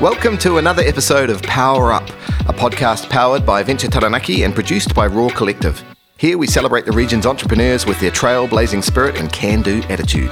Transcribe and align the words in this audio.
Welcome 0.00 0.38
to 0.38 0.56
another 0.56 0.80
episode 0.82 1.28
of 1.28 1.42
Power 1.42 1.92
Up, 1.92 2.08
a 2.48 2.54
podcast 2.54 3.10
powered 3.10 3.44
by 3.44 3.62
Venture 3.62 3.86
Taranaki 3.86 4.44
and 4.44 4.54
produced 4.54 4.94
by 4.94 5.06
Raw 5.06 5.28
Collective. 5.28 5.84
Here 6.16 6.38
we 6.38 6.46
celebrate 6.46 6.86
the 6.86 6.92
region's 6.92 7.26
entrepreneurs 7.26 7.84
with 7.84 8.00
their 8.00 8.10
trailblazing 8.10 8.82
spirit 8.82 9.20
and 9.20 9.30
can 9.30 9.60
do 9.60 9.82
attitude. 9.90 10.30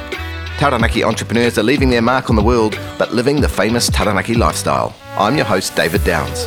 Taranaki 0.57 1.05
entrepreneurs 1.05 1.59
are 1.59 1.63
leaving 1.63 1.91
their 1.91 2.01
mark 2.01 2.31
on 2.31 2.37
the 2.37 2.43
world, 2.43 2.81
but 2.97 3.13
living 3.13 3.43
the 3.43 3.49
famous 3.49 3.91
Taranaki 3.91 4.33
lifestyle. 4.33 4.97
I'm 5.19 5.37
your 5.37 5.45
host, 5.45 5.77
David 5.77 6.03
Downs. 6.03 6.47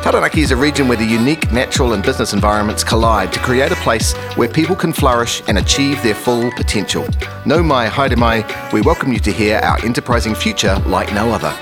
Taranaki 0.00 0.40
is 0.40 0.50
a 0.50 0.56
region 0.56 0.88
where 0.88 0.96
the 0.96 1.04
unique 1.04 1.52
natural 1.52 1.92
and 1.92 2.02
business 2.02 2.32
environments 2.32 2.82
collide 2.82 3.34
to 3.34 3.40
create 3.40 3.70
a 3.70 3.76
place 3.76 4.14
where 4.36 4.48
people 4.48 4.76
can 4.76 4.94
flourish 4.94 5.42
and 5.46 5.58
achieve 5.58 6.02
their 6.02 6.14
full 6.14 6.50
potential. 6.52 7.06
Nau 7.44 7.62
mai 7.62 7.86
haere 7.86 8.16
mai, 8.16 8.70
we 8.72 8.80
welcome 8.80 9.12
you 9.12 9.18
to 9.18 9.30
hear 9.30 9.58
our 9.58 9.78
enterprising 9.84 10.34
future 10.34 10.76
like 10.86 11.12
no 11.12 11.30
other. 11.32 11.54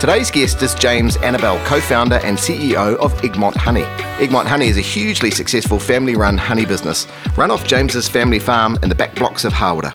Today's 0.00 0.30
guest 0.30 0.62
is 0.62 0.74
James 0.74 1.18
Annabell, 1.18 1.62
co 1.66 1.78
founder 1.78 2.20
and 2.24 2.38
CEO 2.38 2.96
of 2.96 3.22
Egmont 3.22 3.54
Honey. 3.54 3.82
Egmont 4.18 4.48
Honey 4.48 4.68
is 4.68 4.78
a 4.78 4.80
hugely 4.80 5.30
successful 5.30 5.78
family 5.78 6.16
run 6.16 6.38
honey 6.38 6.64
business 6.64 7.06
run 7.36 7.50
off 7.50 7.66
James's 7.66 8.08
family 8.08 8.38
farm 8.38 8.78
in 8.82 8.88
the 8.88 8.94
back 8.94 9.14
blocks 9.14 9.44
of 9.44 9.52
Hawera. 9.52 9.92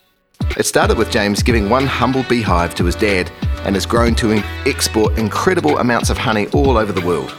It 0.59 0.67
started 0.67 0.99
with 0.99 1.09
James 1.09 1.41
giving 1.41 1.71
one 1.71 1.87
humble 1.87 2.21
beehive 2.29 2.75
to 2.75 2.85
his 2.85 2.93
dad 2.93 3.31
and 3.65 3.75
has 3.75 3.87
grown 3.87 4.13
to 4.17 4.33
export 4.67 5.17
incredible 5.17 5.79
amounts 5.79 6.11
of 6.11 6.19
honey 6.19 6.45
all 6.49 6.77
over 6.77 6.91
the 6.91 7.03
world. 7.03 7.33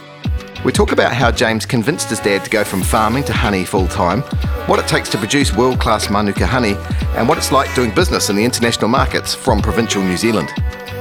We 0.65 0.73
talk 0.73 0.91
about 0.91 1.13
how 1.13 1.31
James 1.31 1.65
convinced 1.65 2.09
his 2.09 2.19
dad 2.19 2.43
to 2.43 2.49
go 2.49 2.65
from 2.65 2.81
farming 2.81 3.23
to 3.25 3.33
honey 3.33 3.63
full 3.63 3.87
time, 3.87 4.23
what 4.67 4.79
it 4.79 4.89
takes 4.89 5.07
to 5.11 5.17
produce 5.17 5.55
world 5.55 5.79
class 5.79 6.09
Manuka 6.09 6.45
honey, 6.45 6.75
and 7.15 7.29
what 7.29 7.37
it's 7.37 7.53
like 7.53 7.73
doing 7.75 7.95
business 7.95 8.29
in 8.29 8.35
the 8.35 8.43
international 8.43 8.89
markets 8.89 9.33
from 9.33 9.61
provincial 9.61 10.03
New 10.03 10.17
Zealand. 10.17 10.49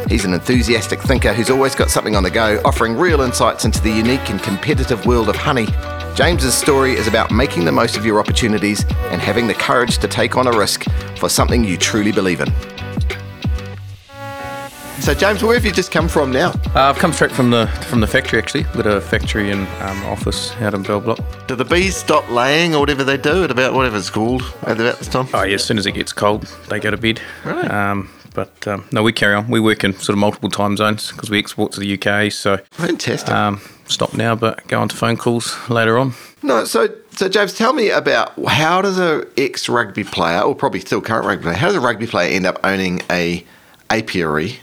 He's 0.08 0.24
an 0.24 0.34
enthusiastic 0.34 1.00
thinker 1.00 1.32
who's 1.32 1.50
always 1.50 1.74
got 1.74 1.90
something 1.90 2.14
on 2.14 2.22
the 2.22 2.30
go, 2.30 2.60
offering 2.64 2.96
real 2.96 3.22
insights 3.22 3.64
into 3.64 3.80
the 3.82 3.90
unique 3.90 4.30
and 4.30 4.40
competitive 4.40 5.04
world 5.04 5.28
of 5.28 5.34
honey. 5.34 5.66
James's 6.14 6.54
story 6.54 6.92
is 6.92 7.08
about 7.08 7.32
making 7.32 7.64
the 7.64 7.72
most 7.72 7.96
of 7.96 8.06
your 8.06 8.20
opportunities 8.20 8.84
and 9.10 9.20
having 9.20 9.48
the 9.48 9.54
courage 9.54 9.98
to 9.98 10.06
take 10.06 10.36
on 10.36 10.46
a 10.46 10.56
risk 10.56 10.84
for 11.16 11.28
something 11.28 11.64
you 11.64 11.76
truly 11.76 12.12
believe 12.12 12.40
in. 12.40 12.52
So, 15.00 15.12
James, 15.12 15.42
where 15.42 15.54
have 15.54 15.64
you 15.64 15.72
just 15.72 15.90
come 15.90 16.08
from 16.08 16.32
now? 16.32 16.50
Uh, 16.74 16.82
I've 16.82 16.98
come 16.98 17.12
straight 17.12 17.30
from 17.30 17.50
the 17.50 17.66
from 17.88 18.00
the 18.00 18.06
factory 18.06 18.38
actually. 18.38 18.64
We've 18.74 18.82
got 18.82 18.86
a 18.86 19.00
factory 19.00 19.50
and 19.50 19.68
um, 19.82 20.02
office 20.06 20.52
out 20.56 20.74
in 20.74 20.82
Bell 20.82 21.00
Block. 21.00 21.18
Do 21.46 21.54
the 21.54 21.64
bees 21.64 21.96
stop 21.96 22.28
laying 22.30 22.74
or 22.74 22.80
whatever 22.80 23.04
they 23.04 23.16
do 23.16 23.44
at 23.44 23.50
about 23.50 23.74
whatever 23.74 23.98
it's 23.98 24.10
called 24.10 24.42
at 24.62 24.80
about 24.80 24.98
this 24.98 25.08
time? 25.08 25.28
Oh 25.34 25.42
yeah, 25.42 25.56
as 25.56 25.64
soon 25.64 25.78
as 25.78 25.86
it 25.86 25.92
gets 25.92 26.12
cold, 26.12 26.44
they 26.68 26.80
go 26.80 26.90
to 26.90 26.96
bed. 26.96 27.20
Right. 27.44 27.70
Um, 27.70 28.08
but 28.36 28.68
um, 28.68 28.84
no, 28.92 29.02
we 29.02 29.12
carry 29.12 29.34
on. 29.34 29.50
We 29.50 29.58
work 29.58 29.82
in 29.82 29.94
sort 29.94 30.10
of 30.10 30.18
multiple 30.18 30.50
time 30.50 30.76
zones 30.76 31.10
because 31.10 31.30
we 31.30 31.38
export 31.38 31.72
to 31.72 31.80
the 31.80 31.94
UK. 32.00 32.30
So 32.30 32.58
Fantastic. 32.72 33.34
um, 33.34 33.60
stop 33.86 34.14
now, 34.14 34.36
but 34.36 34.64
go 34.68 34.78
on 34.80 34.88
to 34.90 34.96
phone 34.96 35.16
calls 35.16 35.56
later 35.68 35.98
on. 35.98 36.12
No, 36.42 36.64
so 36.64 36.94
so 37.10 37.28
James, 37.28 37.54
tell 37.54 37.72
me 37.72 37.88
about 37.90 38.32
how 38.46 38.82
does 38.82 38.98
a 38.98 39.26
ex 39.36 39.68
rugby 39.68 40.04
player, 40.04 40.42
or 40.42 40.54
probably 40.54 40.80
still 40.80 41.00
current 41.00 41.26
rugby 41.26 41.44
player, 41.44 41.56
how 41.56 41.68
does 41.68 41.76
a 41.76 41.80
rugby 41.80 42.06
player 42.06 42.32
end 42.32 42.46
up 42.46 42.60
owning 42.62 43.00
a 43.10 43.44
apiary? 43.90 44.58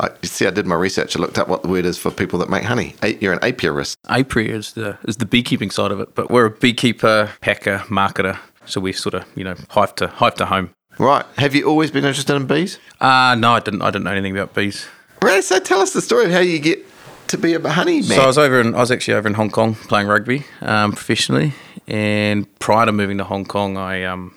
I, 0.00 0.10
you 0.22 0.28
see, 0.28 0.46
I 0.46 0.50
did 0.50 0.64
my 0.64 0.76
research. 0.76 1.16
I 1.16 1.18
looked 1.18 1.38
up 1.38 1.48
what 1.48 1.62
the 1.62 1.68
word 1.68 1.84
is 1.84 1.98
for 1.98 2.12
people 2.12 2.38
that 2.38 2.48
make 2.48 2.62
honey. 2.62 2.94
A, 3.02 3.14
you're 3.14 3.32
an 3.32 3.40
apiarist. 3.40 3.96
Apiary 4.08 4.50
is 4.50 4.74
the 4.74 4.96
is 5.08 5.16
the 5.16 5.26
beekeeping 5.26 5.72
side 5.72 5.90
of 5.90 5.98
it, 5.98 6.14
but 6.14 6.30
we're 6.30 6.46
a 6.46 6.50
beekeeper, 6.50 7.30
packer, 7.40 7.78
marketer. 7.88 8.38
So 8.64 8.80
we 8.80 8.92
sort 8.92 9.14
of 9.14 9.24
you 9.34 9.42
know 9.42 9.56
hive 9.70 9.96
to 9.96 10.06
hive 10.06 10.36
to 10.36 10.46
home. 10.46 10.70
Right. 10.98 11.24
Have 11.36 11.54
you 11.54 11.64
always 11.64 11.90
been 11.90 12.04
interested 12.04 12.34
in 12.34 12.46
bees? 12.46 12.78
Uh 13.00 13.36
no, 13.38 13.52
I 13.52 13.60
didn't. 13.60 13.82
I 13.82 13.90
didn't 13.90 14.04
know 14.04 14.12
anything 14.12 14.36
about 14.36 14.54
bees. 14.54 14.86
Right. 15.22 15.44
So 15.44 15.58
tell 15.58 15.80
us 15.80 15.92
the 15.92 16.00
story 16.00 16.24
of 16.26 16.32
how 16.32 16.40
you 16.40 16.58
get 16.58 16.84
to 17.28 17.38
be 17.38 17.54
a 17.54 17.68
honey 17.68 18.00
man. 18.00 18.02
So 18.02 18.22
I 18.22 18.26
was 18.26 18.38
over 18.38 18.60
in 18.60 18.74
I 18.74 18.78
was 18.78 18.90
actually 18.90 19.14
over 19.14 19.28
in 19.28 19.34
Hong 19.34 19.50
Kong 19.50 19.74
playing 19.74 20.08
rugby 20.08 20.44
um, 20.60 20.92
professionally, 20.92 21.52
and 21.86 22.46
prior 22.58 22.86
to 22.86 22.92
moving 22.92 23.18
to 23.18 23.24
Hong 23.24 23.44
Kong, 23.44 23.76
I 23.76 24.04
um, 24.04 24.34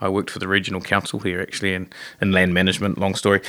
I 0.00 0.08
worked 0.08 0.30
for 0.30 0.38
the 0.38 0.48
regional 0.48 0.80
council 0.80 1.20
here 1.20 1.40
actually 1.40 1.72
in, 1.74 1.88
in 2.20 2.32
land 2.32 2.52
management. 2.52 2.98
Long 2.98 3.14
story, 3.14 3.40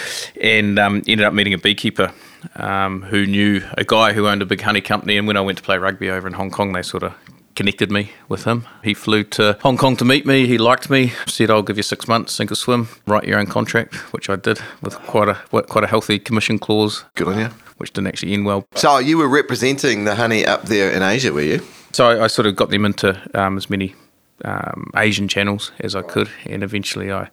and 0.41 0.79
um, 0.79 1.03
ended 1.07 1.25
up 1.25 1.33
meeting 1.33 1.53
a 1.53 1.57
beekeeper 1.57 2.13
um, 2.55 3.01
who 3.01 3.25
knew 3.25 3.61
a 3.77 3.83
guy 3.83 4.13
who 4.13 4.27
owned 4.27 4.41
a 4.41 4.45
big 4.45 4.61
honey 4.61 4.81
company. 4.81 5.17
And 5.17 5.27
when 5.27 5.37
I 5.37 5.41
went 5.41 5.57
to 5.57 5.63
play 5.63 5.77
rugby 5.77 6.09
over 6.09 6.27
in 6.27 6.33
Hong 6.33 6.51
Kong, 6.51 6.73
they 6.73 6.81
sort 6.81 7.03
of 7.03 7.13
connected 7.55 7.89
me 7.91 8.11
with 8.29 8.43
him. 8.43 8.65
He 8.83 8.93
flew 8.93 9.23
to 9.23 9.57
Hong 9.61 9.77
Kong 9.77 9.95
to 9.97 10.05
meet 10.05 10.25
me. 10.25 10.45
He 10.45 10.57
liked 10.57 10.89
me. 10.89 11.13
Said, 11.27 11.49
"I'll 11.49 11.61
give 11.63 11.77
you 11.77 11.83
six 11.83 12.07
months, 12.07 12.33
sink 12.33 12.51
or 12.51 12.55
swim, 12.55 12.89
write 13.07 13.23
your 13.25 13.39
own 13.39 13.47
contract," 13.47 13.95
which 14.13 14.29
I 14.29 14.35
did 14.35 14.59
with 14.81 14.95
quite 14.95 15.29
a 15.29 15.35
quite 15.63 15.83
a 15.83 15.87
healthy 15.87 16.19
commission 16.19 16.59
clause, 16.59 17.05
Good 17.15 17.27
on 17.27 17.39
you. 17.39 17.49
which 17.77 17.91
didn't 17.93 18.07
actually 18.07 18.33
end 18.33 18.45
well. 18.45 18.65
So 18.75 18.97
you 18.99 19.17
were 19.17 19.27
representing 19.29 20.05
the 20.05 20.15
honey 20.15 20.45
up 20.45 20.63
there 20.63 20.91
in 20.91 21.01
Asia, 21.03 21.31
were 21.33 21.41
you? 21.41 21.61
So 21.93 22.09
I, 22.09 22.25
I 22.25 22.27
sort 22.27 22.45
of 22.45 22.55
got 22.55 22.69
them 22.69 22.83
into 22.85 23.19
um, 23.33 23.57
as 23.57 23.69
many 23.69 23.95
um, 24.43 24.91
Asian 24.95 25.27
channels 25.27 25.71
as 25.79 25.95
I 25.95 26.01
could, 26.01 26.29
and 26.45 26.61
eventually 26.63 27.11
I 27.11 27.29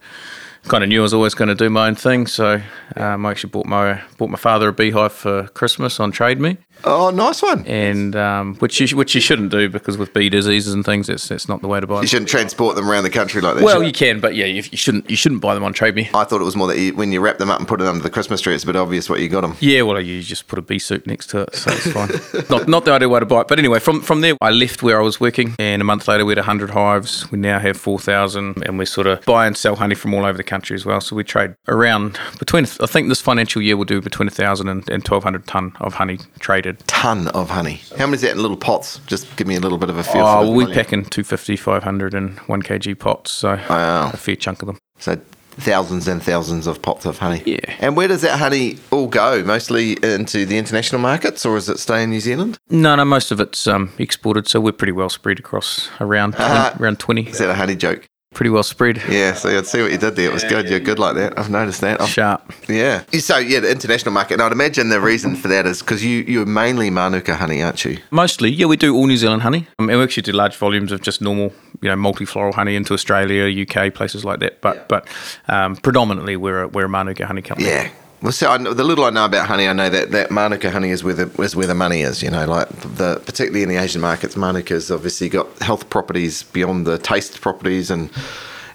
kind 0.63 0.83
of 0.83 0.89
knew 0.89 0.99
I 1.01 1.03
was 1.03 1.13
always 1.13 1.33
going 1.33 1.49
to 1.49 1.55
do 1.55 1.69
my 1.69 1.87
own 1.87 1.95
thing. 1.95 2.27
So 2.27 2.61
um, 2.95 3.25
I 3.25 3.31
actually 3.31 3.49
bought 3.51 3.65
my 3.65 4.01
bought 4.17 4.29
my 4.29 4.37
father 4.37 4.69
a 4.69 4.73
beehive 4.73 5.13
for 5.13 5.47
Christmas 5.49 5.99
on 5.99 6.11
Trade 6.11 6.39
Me, 6.39 6.57
Oh, 6.85 7.09
nice 7.11 7.41
one. 7.41 7.65
and 7.65 8.15
um, 8.15 8.55
which 8.55 8.79
you, 8.79 8.97
which 8.97 9.15
you 9.15 9.21
shouldn't 9.21 9.51
do 9.51 9.69
because 9.69 9.97
with 9.97 10.13
bee 10.13 10.29
diseases 10.29 10.73
and 10.73 10.83
things, 10.83 11.09
it's 11.09 11.27
that's 11.27 11.47
not 11.47 11.61
the 11.61 11.67
way 11.67 11.79
to 11.79 11.87
buy 11.87 11.95
them. 11.95 12.03
You 12.03 12.07
shouldn't 12.07 12.29
transport 12.29 12.75
them 12.75 12.89
around 12.89 13.03
the 13.03 13.09
country 13.09 13.41
like 13.41 13.55
that. 13.55 13.63
Well, 13.63 13.77
should 13.79 13.85
you 13.87 13.93
can, 13.93 14.19
but 14.19 14.35
yeah, 14.35 14.45
you, 14.45 14.63
you 14.69 14.77
shouldn't 14.77 15.09
you 15.09 15.15
shouldn't 15.15 15.41
buy 15.41 15.53
them 15.53 15.63
on 15.63 15.73
Trade 15.73 15.95
Me. 15.95 16.09
I 16.13 16.23
thought 16.23 16.41
it 16.41 16.45
was 16.45 16.55
more 16.55 16.67
that 16.67 16.77
you, 16.79 16.93
when 16.95 17.11
you 17.11 17.21
wrap 17.21 17.37
them 17.37 17.49
up 17.49 17.59
and 17.59 17.67
put 17.67 17.81
it 17.81 17.87
under 17.87 18.03
the 18.03 18.09
Christmas 18.09 18.41
tree, 18.41 18.53
it's 18.55 18.63
a 18.63 18.67
bit 18.67 18.75
obvious 18.75 19.09
what 19.09 19.19
you 19.19 19.29
got 19.29 19.41
them. 19.41 19.55
Yeah, 19.59 19.81
well, 19.83 19.99
you 20.01 20.21
just 20.21 20.47
put 20.47 20.59
a 20.59 20.61
bee 20.61 20.79
suit 20.79 21.05
next 21.07 21.27
to 21.27 21.41
it, 21.41 21.55
so 21.55 21.71
it's 21.71 21.91
fine. 21.91 22.09
not, 22.49 22.67
not 22.67 22.85
the 22.85 22.91
ideal 22.91 23.09
way 23.09 23.19
to 23.19 23.25
buy 23.25 23.41
it. 23.41 23.47
But 23.47 23.59
anyway, 23.59 23.79
from, 23.79 24.01
from 24.01 24.21
there, 24.21 24.35
I 24.41 24.51
left 24.51 24.83
where 24.83 24.99
I 24.99 25.03
was 25.03 25.19
working, 25.19 25.55
and 25.59 25.81
a 25.81 25.85
month 25.85 26.07
later, 26.07 26.25
we 26.25 26.31
had 26.31 26.37
100 26.37 26.69
hives. 26.71 27.29
We 27.31 27.37
now 27.37 27.59
have 27.59 27.77
4,000, 27.77 28.63
and 28.65 28.77
we 28.77 28.85
sort 28.85 29.07
of 29.07 29.23
buy 29.25 29.47
and 29.47 29.55
sell 29.57 29.75
honey 29.75 29.95
from 29.95 30.13
all 30.13 30.25
over 30.25 30.37
the 30.37 30.43
country 30.43 30.52
as 30.75 30.85
well. 30.85 31.01
So 31.01 31.15
we 31.15 31.23
trade 31.23 31.55
around 31.67 32.19
between, 32.39 32.63
I 32.79 32.85
think 32.85 33.09
this 33.09 33.21
financial 33.21 33.61
year 33.61 33.75
we'll 33.75 33.85
do 33.85 34.01
between 34.01 34.27
1,000 34.27 34.67
and, 34.67 34.89
and 34.89 35.01
1,200 35.07 35.47
tonne 35.47 35.73
of 35.79 35.95
honey 35.95 36.19
traded. 36.39 36.79
Ton 36.87 37.27
of 37.29 37.49
honey. 37.49 37.81
How 37.97 38.05
many 38.05 38.15
is 38.15 38.21
that 38.21 38.31
in 38.31 38.41
little 38.41 38.57
pots? 38.57 38.99
Just 39.07 39.35
give 39.35 39.47
me 39.47 39.55
a 39.55 39.59
little 39.59 39.77
bit 39.77 39.89
of 39.89 39.97
a 39.97 40.03
feel. 40.03 40.25
Oh, 40.25 40.45
for 40.45 40.51
we 40.53 40.65
pack 40.73 40.93
in 40.93 41.05
250, 41.05 41.55
500, 41.55 42.13
and 42.13 42.37
1 42.39 42.61
kg 42.63 42.99
pots, 42.99 43.31
so 43.31 43.59
Wow. 43.69 44.11
a 44.13 44.17
fair 44.17 44.35
chunk 44.35 44.61
of 44.61 44.67
them. 44.67 44.77
So 44.99 45.19
thousands 45.55 46.07
and 46.07 46.21
thousands 46.23 46.65
of 46.65 46.81
pots 46.81 47.05
of 47.05 47.19
honey. 47.19 47.41
Yeah. 47.45 47.59
And 47.79 47.95
where 47.95 48.07
does 48.07 48.21
that 48.21 48.39
honey 48.39 48.77
all 48.89 49.07
go? 49.07 49.43
Mostly 49.43 49.93
into 50.03 50.45
the 50.47 50.57
international 50.57 50.99
markets, 50.99 51.45
or 51.45 51.55
does 51.55 51.69
it 51.69 51.77
stay 51.79 52.01
in 52.03 52.09
New 52.09 52.19
Zealand? 52.19 52.57
No, 52.71 52.95
no, 52.95 53.05
most 53.05 53.31
of 53.31 53.39
it's 53.39 53.67
um, 53.67 53.91
exported, 53.99 54.47
so 54.47 54.59
we're 54.59 54.71
pretty 54.71 54.93
well 54.93 55.09
spread 55.09 55.37
across 55.39 55.89
around, 56.01 56.31
20, 56.33 56.43
Ah. 56.51 56.75
around 56.79 56.99
20. 56.99 57.27
Is 57.27 57.37
that 57.37 57.49
a 57.49 57.53
honey 57.55 57.75
joke? 57.75 58.05
Pretty 58.33 58.49
well 58.49 58.63
spread. 58.63 59.01
Yeah. 59.09 59.33
So 59.33 59.49
I'd 59.55 59.65
see 59.67 59.81
what 59.81 59.91
you 59.91 59.97
did 59.97 60.15
there. 60.15 60.25
It 60.29 60.33
was 60.33 60.43
good. 60.43 60.69
You're 60.69 60.79
good 60.79 60.99
like 60.99 61.15
that. 61.15 61.37
I've 61.37 61.49
noticed 61.49 61.81
that. 61.81 62.01
I've- 62.01 62.09
Sharp. 62.11 62.51
yeah. 62.67 63.03
So 63.19 63.37
yeah, 63.37 63.59
the 63.59 63.71
international 63.71 64.11
market. 64.11 64.33
And 64.35 64.41
I'd 64.43 64.51
imagine 64.51 64.89
the 64.89 64.99
reason 65.01 65.35
for 65.35 65.47
that 65.49 65.65
is 65.65 65.81
because 65.81 66.03
you 66.03 66.23
you're 66.27 66.45
mainly 66.45 66.89
Manuka 66.89 67.35
honey, 67.35 67.61
aren't 67.61 67.83
you? 67.85 67.99
Mostly, 68.11 68.49
yeah, 68.49 68.65
we 68.65 68.77
do 68.77 68.95
all 68.95 69.05
New 69.07 69.17
Zealand 69.17 69.41
honey. 69.43 69.67
Um, 69.79 69.89
and 69.89 69.97
we 69.97 70.03
actually 70.03 70.23
do 70.23 70.31
large 70.31 70.55
volumes 70.55 70.91
of 70.91 71.01
just 71.01 71.21
normal, 71.21 71.53
you 71.81 71.89
know, 71.89 71.95
multi-floral 71.95 72.53
honey 72.53 72.75
into 72.75 72.93
Australia, 72.93 73.45
UK, 73.63 73.93
places 73.93 74.23
like 74.25 74.39
that. 74.39 74.61
But 74.61 74.87
but 74.87 75.07
um, 75.47 75.75
predominantly, 75.75 76.35
we're 76.37 76.63
a, 76.63 76.67
we're 76.67 76.85
a 76.85 76.89
Manuka 76.89 77.25
honey 77.27 77.41
company. 77.41 77.69
Yeah. 77.69 77.89
Well, 78.23 78.31
so 78.31 78.49
I 78.49 78.57
the 78.57 78.85
little 78.85 79.03
I 79.03 79.09
know 79.09 79.25
about 79.25 79.47
honey, 79.47 79.67
I 79.67 79.73
know 79.73 79.89
that, 79.89 80.11
that 80.11 80.31
Manuka 80.31 80.71
honey 80.71 80.91
is 80.91 81.03
where 81.03 81.13
the 81.13 81.41
is 81.41 81.57
where 81.57 81.67
the 81.67 81.75
money 81.75 82.03
is. 82.03 82.23
You 82.23 82.31
know, 82.31 82.45
like 82.45 82.69
the 82.69 83.21
particularly 83.25 83.63
in 83.63 83.69
the 83.69 83.75
Asian 83.75 83.99
markets, 83.99 84.37
Manuka's 84.37 84.89
obviously 84.89 85.27
got 85.27 85.45
health 85.61 85.89
properties 85.89 86.43
beyond 86.43 86.87
the 86.87 86.97
taste 86.97 87.41
properties, 87.41 87.91
and 87.91 88.09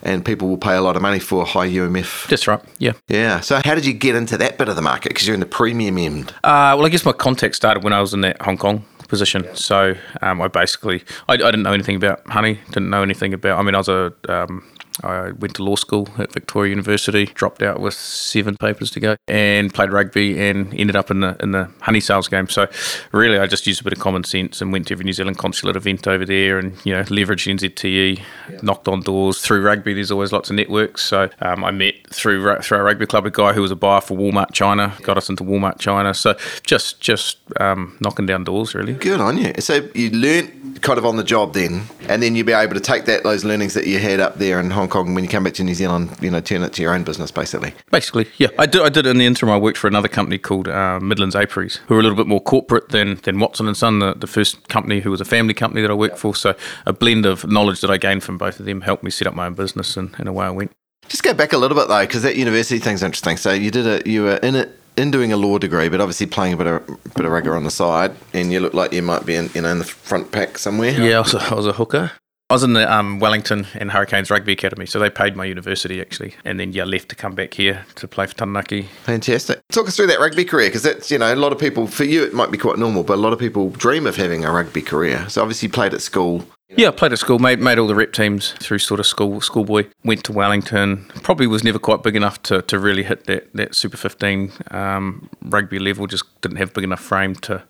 and 0.03 0.22
people 0.22 0.48
will 0.48 0.58
pay 0.58 0.76
a 0.76 0.82
lot 0.82 0.97
of 0.97 1.03
money 1.03 1.19
for 1.19 1.47
high 1.47 1.66
UMF. 1.66 2.28
That's 2.28 2.47
right. 2.47 2.60
Yeah. 2.76 2.92
Yeah. 3.08 3.41
So 3.41 3.58
how 3.64 3.75
did 3.75 3.87
you 3.87 3.94
get 3.94 4.14
into 4.14 4.37
that 4.37 4.58
bit 4.58 4.69
of 4.69 4.76
the 4.76 4.82
market? 4.82 5.08
Because 5.08 5.26
you're 5.26 5.32
in 5.32 5.40
the 5.40 5.46
premium 5.46 5.96
end. 5.96 6.31
Uh, 6.44 6.76
well, 6.76 6.84
I 6.84 6.90
guess 6.90 7.06
my 7.06 7.12
contact 7.12 7.55
started 7.56 7.82
when 7.82 7.94
I 7.94 8.02
was 8.02 8.12
in 8.12 8.20
that 8.20 8.43
Hong 8.43 8.58
Kong 8.58 8.84
position. 9.08 9.49
So 9.56 9.94
um, 10.20 10.43
I 10.43 10.49
basically, 10.49 11.05
I, 11.26 11.32
I 11.32 11.37
didn't 11.37 11.62
know 11.62 11.73
anything 11.73 11.96
about 11.96 12.20
honey. 12.28 12.61
Didn't 12.67 12.90
know 12.90 13.02
anything 13.02 13.32
about. 13.32 13.58
I 13.58 13.62
mean, 13.62 13.75
I 13.75 13.78
was 13.78 13.88
a 13.88 14.12
um, 14.28 14.62
I 15.03 15.33
went 15.33 15.55
to 15.56 15.65
law 15.65 15.77
school 15.77 16.09
at 16.19 16.33
Victoria 16.33 16.71
University, 16.71 17.27
dropped 17.27 17.62
out 17.62 17.81
with 17.81 17.95
seven 17.95 18.56
papers 18.56 18.91
to 18.93 19.00
go, 19.00 19.17
and 19.27 19.73
played 19.73 19.91
rugby 19.91 20.41
and 20.41 20.73
ended 20.75 20.97
up 20.97 21.11
in 21.11 21.21
the 21.21 21.37
in 21.41 21.53
the 21.53 21.71
honey 21.81 22.00
sales 22.00 22.29
game. 22.29 22.49
So 22.49 22.69
really, 23.12 23.39
I 23.39 23.47
just 23.47 23.67
used 23.67 23.81
a 23.81 23.85
bit 23.85 23.93
of 23.93 23.99
common 23.99 24.25
sense 24.25 24.61
and 24.61 24.73
went 24.73 24.89
to 24.89 24.95
every 24.95 25.05
New 25.05 25.12
Zealand 25.12 25.39
consulate 25.39 25.77
event 25.77 26.06
over 26.06 26.25
there, 26.25 26.59
and 26.59 26.75
you 26.85 26.95
know, 26.95 27.03
leveraged 27.05 27.53
NZTE, 27.59 28.62
knocked 28.62 28.89
on 28.89 29.00
doors 29.00 29.41
through 29.41 29.62
rugby. 29.62 29.95
There's 29.95 30.11
always 30.11 30.33
lots 30.33 30.50
of 30.50 30.56
networks. 30.56 31.03
So 31.03 31.31
um, 31.41 31.65
I 31.65 31.71
met 31.71 31.95
through 32.09 32.61
through 32.62 32.79
our 32.79 32.85
rugby 32.85 33.06
club 33.06 33.27
a 33.27 33.31
guy 33.31 33.53
who 33.53 33.62
was 33.62 33.71
a 33.71 33.77
buyer 33.77 34.00
for 34.00 34.17
Walmart 34.17 34.53
China, 34.53 34.95
got 35.03 35.17
us 35.17 35.29
into 35.29 35.45
Walmart 35.45 35.79
China. 35.79 36.15
So 36.15 36.37
just 36.62 37.00
just 37.00 37.39
um, 37.61 37.97
knocking 38.00 38.27
down 38.27 38.45
doors 38.45 38.75
really. 38.75 38.95
Good 38.95 39.21
on 39.21 39.39
you. 39.39 39.53
So 39.61 39.89
you 39.95 40.11
learnt 40.11 40.77
kind 40.82 40.98
of 40.98 41.06
on 41.06 41.16
the 41.16 41.25
job 41.25 41.54
then, 41.54 41.82
and 42.08 42.22
then 42.22 42.34
you'd 42.34 42.46
be 42.46 42.52
able 42.52 42.75
to 42.75 42.80
take 42.80 43.04
that 43.06 43.22
those 43.22 43.44
learnings 43.44 43.75
that 43.75 43.86
you 43.86 43.98
had 43.98 44.20
up 44.20 44.36
there 44.36 44.60
in 44.60 44.70
Hong 44.70 44.88
Kong 44.88 45.14
when 45.14 45.25
you 45.25 45.30
come 45.30 45.44
back 45.44 45.54
to 45.54 45.64
New 45.64 45.75
Zealand, 45.75 46.16
you 46.20 46.30
know, 46.30 46.40
turn 46.40 46.62
it 46.62 46.72
to 46.75 46.82
your 46.82 46.94
own 46.94 47.04
business 47.04 47.30
basically. 47.30 47.75
Basically, 47.90 48.26
yeah. 48.38 48.48
I 48.58 48.66
did. 48.66 48.82
I 48.82 48.88
did 48.88 49.06
in 49.06 49.19
the 49.19 49.26
interim. 49.26 49.50
I 49.50 49.58
worked 49.58 49.78
for 49.78 49.86
another 49.86 50.08
company 50.08 50.38
called 50.38 50.69
uh, 50.69 51.00
Midlands 51.00 51.34
Apiaries, 51.34 51.80
who 51.86 51.96
are 51.96 52.00
a 52.00 52.02
little 52.02 52.16
bit 52.16 52.26
more 52.26 52.40
corporate 52.40 52.90
than 52.90 53.16
than 53.16 53.38
Watson 53.38 53.66
and 53.66 53.76
Son, 53.76 53.98
the, 53.98 54.14
the 54.14 54.26
first 54.26 54.69
company 54.69 55.00
who 55.00 55.10
was 55.10 55.20
a 55.20 55.25
family 55.25 55.54
company 55.54 55.82
that 55.82 55.90
I 55.90 55.94
worked 55.94 56.19
for. 56.19 56.34
So 56.34 56.54
a 56.86 56.92
blend 56.92 57.26
of 57.26 57.46
knowledge 57.46 57.80
that 57.80 57.90
I 57.90 57.96
gained 57.96 58.22
from 58.22 58.38
both 58.38 58.60
of 58.60 58.66
them 58.66 58.82
helped 58.82 59.02
me 59.02 59.10
set 59.10 59.26
up 59.26 59.34
my 59.34 59.46
own 59.46 59.54
business, 59.54 59.96
and, 59.96 60.14
and 60.19 60.28
away 60.28 60.46
I 60.46 60.50
went. 60.50 60.72
Just 61.08 61.22
go 61.22 61.32
back 61.32 61.52
a 61.52 61.58
little 61.58 61.76
bit 61.76 61.88
though, 61.88 62.06
because 62.06 62.22
that 62.22 62.36
university 62.36 62.78
thing's 62.78 63.02
interesting. 63.02 63.36
So 63.36 63.52
you 63.52 63.70
did 63.70 63.86
it. 63.86 64.06
You 64.06 64.25
were 64.25 64.36
in 64.36 64.54
it 64.54 64.78
in 64.99 65.11
doing 65.11 65.33
a 65.33 65.37
law 65.37 65.59
degree, 65.59 65.89
but 65.89 66.00
obviously 66.00 66.27
playing 66.27 66.55
a 66.55 66.56
bit 66.56 66.67
of 66.67 66.87
bit 67.15 67.25
of 67.25 67.33
rugby 67.33 67.50
on 67.50 67.65
the 67.65 67.71
side, 67.71 68.12
and 68.35 68.53
you 68.53 68.61
look 68.61 68.75
like 68.75 68.93
you 68.93 69.03
might 69.03 69.25
be 69.25 69.35
in 69.35 69.50
you 69.55 69.62
know 69.62 69.71
in 69.71 69.79
the 69.79 69.85
front 69.85 70.33
pack 70.33 70.59
somewhere. 70.59 70.91
Yeah, 70.91 71.19
I 71.19 71.21
was 71.21 71.35
a, 71.35 71.41
I 71.41 71.55
was 71.55 71.67
a 71.67 71.73
hooker. 71.73 72.12
I 72.50 72.55
was 72.55 72.62
in 72.62 72.73
the 72.73 72.91
um, 72.91 73.19
Wellington 73.19 73.67
and 73.75 73.91
Hurricanes 73.91 74.31
Rugby 74.31 74.53
Academy, 74.53 74.87
so 74.87 74.99
they 74.99 75.11
paid 75.11 75.37
my 75.37 75.45
university 75.45 76.00
actually, 76.00 76.35
and 76.47 76.59
then 76.59 76.73
yeah, 76.73 76.85
left 76.85 77.11
to 77.11 77.15
come 77.15 77.35
back 77.35 77.53
here 77.53 77.85
to 77.97 78.09
play 78.09 78.27
for 78.27 78.35
Taranaki. 78.35 78.89
Fantastic. 79.05 79.61
Talk 79.71 79.87
us 79.87 79.97
through 79.97 80.06
that 80.06 80.19
rugby 80.19 80.47
career 80.47 80.69
because 80.69 80.83
that's 80.83 81.11
you 81.11 81.19
know 81.19 81.33
a 81.33 81.37
lot 81.37 81.53
of 81.53 81.59
people 81.59 81.87
for 81.87 82.05
you 82.05 82.25
it 82.25 82.33
might 82.33 82.50
be 82.50 82.56
quite 82.56 82.79
normal, 82.79 83.05
but 83.05 83.15
a 83.15 83.21
lot 83.21 83.35
of 83.35 83.39
people 83.39 83.69
dream 83.71 84.06
of 84.06 84.17
having 84.17 84.47
a 84.47 84.53
rugby 84.53 84.81
career. 84.81 85.29
So 85.29 85.43
obviously 85.43 85.67
you 85.67 85.73
played 85.73 85.93
at 85.93 86.00
school. 86.00 86.47
Yeah, 86.76 86.88
I 86.88 86.91
played 86.91 87.12
at 87.12 87.19
school, 87.19 87.38
made 87.38 87.61
made 87.61 87.79
all 87.79 87.87
the 87.87 87.94
rep 87.94 88.12
teams 88.12 88.53
through 88.53 88.81
sort 88.81 89.00
of 89.00 89.06
school 89.06 89.41
schoolboy. 89.41 89.87
Went 90.05 90.25
to 90.25 90.32
Wellington. 90.32 91.06
Probably 91.23 91.47
was 91.47 91.65
never 91.65 91.79
quite 91.79 92.03
big 92.03 92.15
enough 92.15 92.43
to, 92.44 92.61
to 92.62 92.79
really 92.79 93.03
hit 93.05 93.25
that, 93.25 93.50
that 93.55 93.75
Super 93.75 93.97
15 93.97 94.53
um, 94.70 95.31
rugby 95.44 95.79
level. 95.79 96.06
Just 96.06 96.25
didn't 96.43 96.59
have 96.59 96.75
big 96.75 96.85
enough 96.85 97.00
frame 97.00 97.35
to 97.37 97.62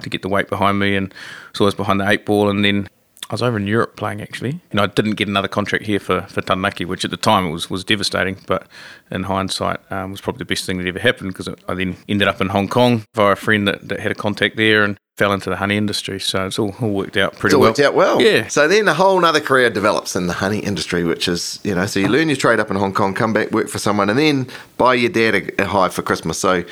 to 0.00 0.08
get 0.08 0.22
the 0.22 0.28
weight 0.28 0.48
behind 0.48 0.78
me, 0.78 0.96
and 0.96 1.12
was 1.52 1.60
always 1.60 1.74
behind 1.74 2.00
the 2.00 2.08
eight 2.08 2.24
ball. 2.24 2.48
And 2.48 2.64
then 2.64 2.88
I 3.28 3.34
was 3.34 3.42
over 3.42 3.56
in 3.56 3.66
Europe 3.66 3.96
playing 3.96 4.20
actually. 4.22 4.52
You 4.52 4.60
know, 4.74 4.84
I 4.84 4.86
didn't 4.86 5.14
get 5.14 5.26
another 5.26 5.48
contract 5.48 5.84
here 5.84 5.98
for, 5.98 6.22
for 6.22 6.42
Taranaki, 6.42 6.84
which 6.84 7.04
at 7.04 7.10
the 7.10 7.16
time 7.16 7.50
was, 7.50 7.68
was 7.68 7.82
devastating, 7.84 8.36
but 8.46 8.68
in 9.10 9.24
hindsight 9.24 9.80
um, 9.90 10.12
was 10.12 10.20
probably 10.20 10.38
the 10.38 10.44
best 10.44 10.64
thing 10.64 10.78
that 10.78 10.86
ever 10.86 11.00
happened 11.00 11.32
because 11.32 11.48
I 11.68 11.74
then 11.74 11.96
ended 12.08 12.28
up 12.28 12.40
in 12.40 12.48
Hong 12.50 12.68
Kong 12.68 13.04
via 13.14 13.32
a 13.32 13.36
friend 13.36 13.66
that, 13.66 13.88
that 13.88 13.98
had 13.98 14.12
a 14.12 14.14
contact 14.14 14.56
there 14.56 14.84
and 14.84 14.96
fell 15.16 15.32
into 15.32 15.50
the 15.50 15.56
honey 15.56 15.76
industry. 15.76 16.20
So 16.20 16.46
it's 16.46 16.58
all, 16.58 16.74
all 16.80 16.90
worked 16.90 17.16
out 17.16 17.32
pretty 17.36 17.48
It's 17.48 17.54
all 17.54 17.60
well. 17.62 17.70
worked 17.70 17.80
out 17.80 17.94
well. 17.94 18.22
Yeah. 18.22 18.46
So 18.46 18.68
then 18.68 18.86
a 18.86 18.94
whole 18.94 19.24
other 19.24 19.40
career 19.40 19.70
develops 19.70 20.14
in 20.14 20.28
the 20.28 20.34
honey 20.34 20.60
industry, 20.60 21.02
which 21.04 21.26
is, 21.26 21.58
you 21.64 21.74
know, 21.74 21.86
so 21.86 21.98
you 21.98 22.08
learn 22.08 22.28
your 22.28 22.36
trade 22.36 22.60
up 22.60 22.70
in 22.70 22.76
Hong 22.76 22.92
Kong, 22.92 23.12
come 23.12 23.32
back, 23.32 23.50
work 23.50 23.68
for 23.68 23.78
someone, 23.78 24.08
and 24.08 24.18
then 24.18 24.46
buy 24.76 24.94
your 24.94 25.10
dad 25.10 25.34
a, 25.34 25.62
a 25.62 25.66
hive 25.66 25.92
for 25.92 26.02
Christmas. 26.02 26.38
So 26.38 26.62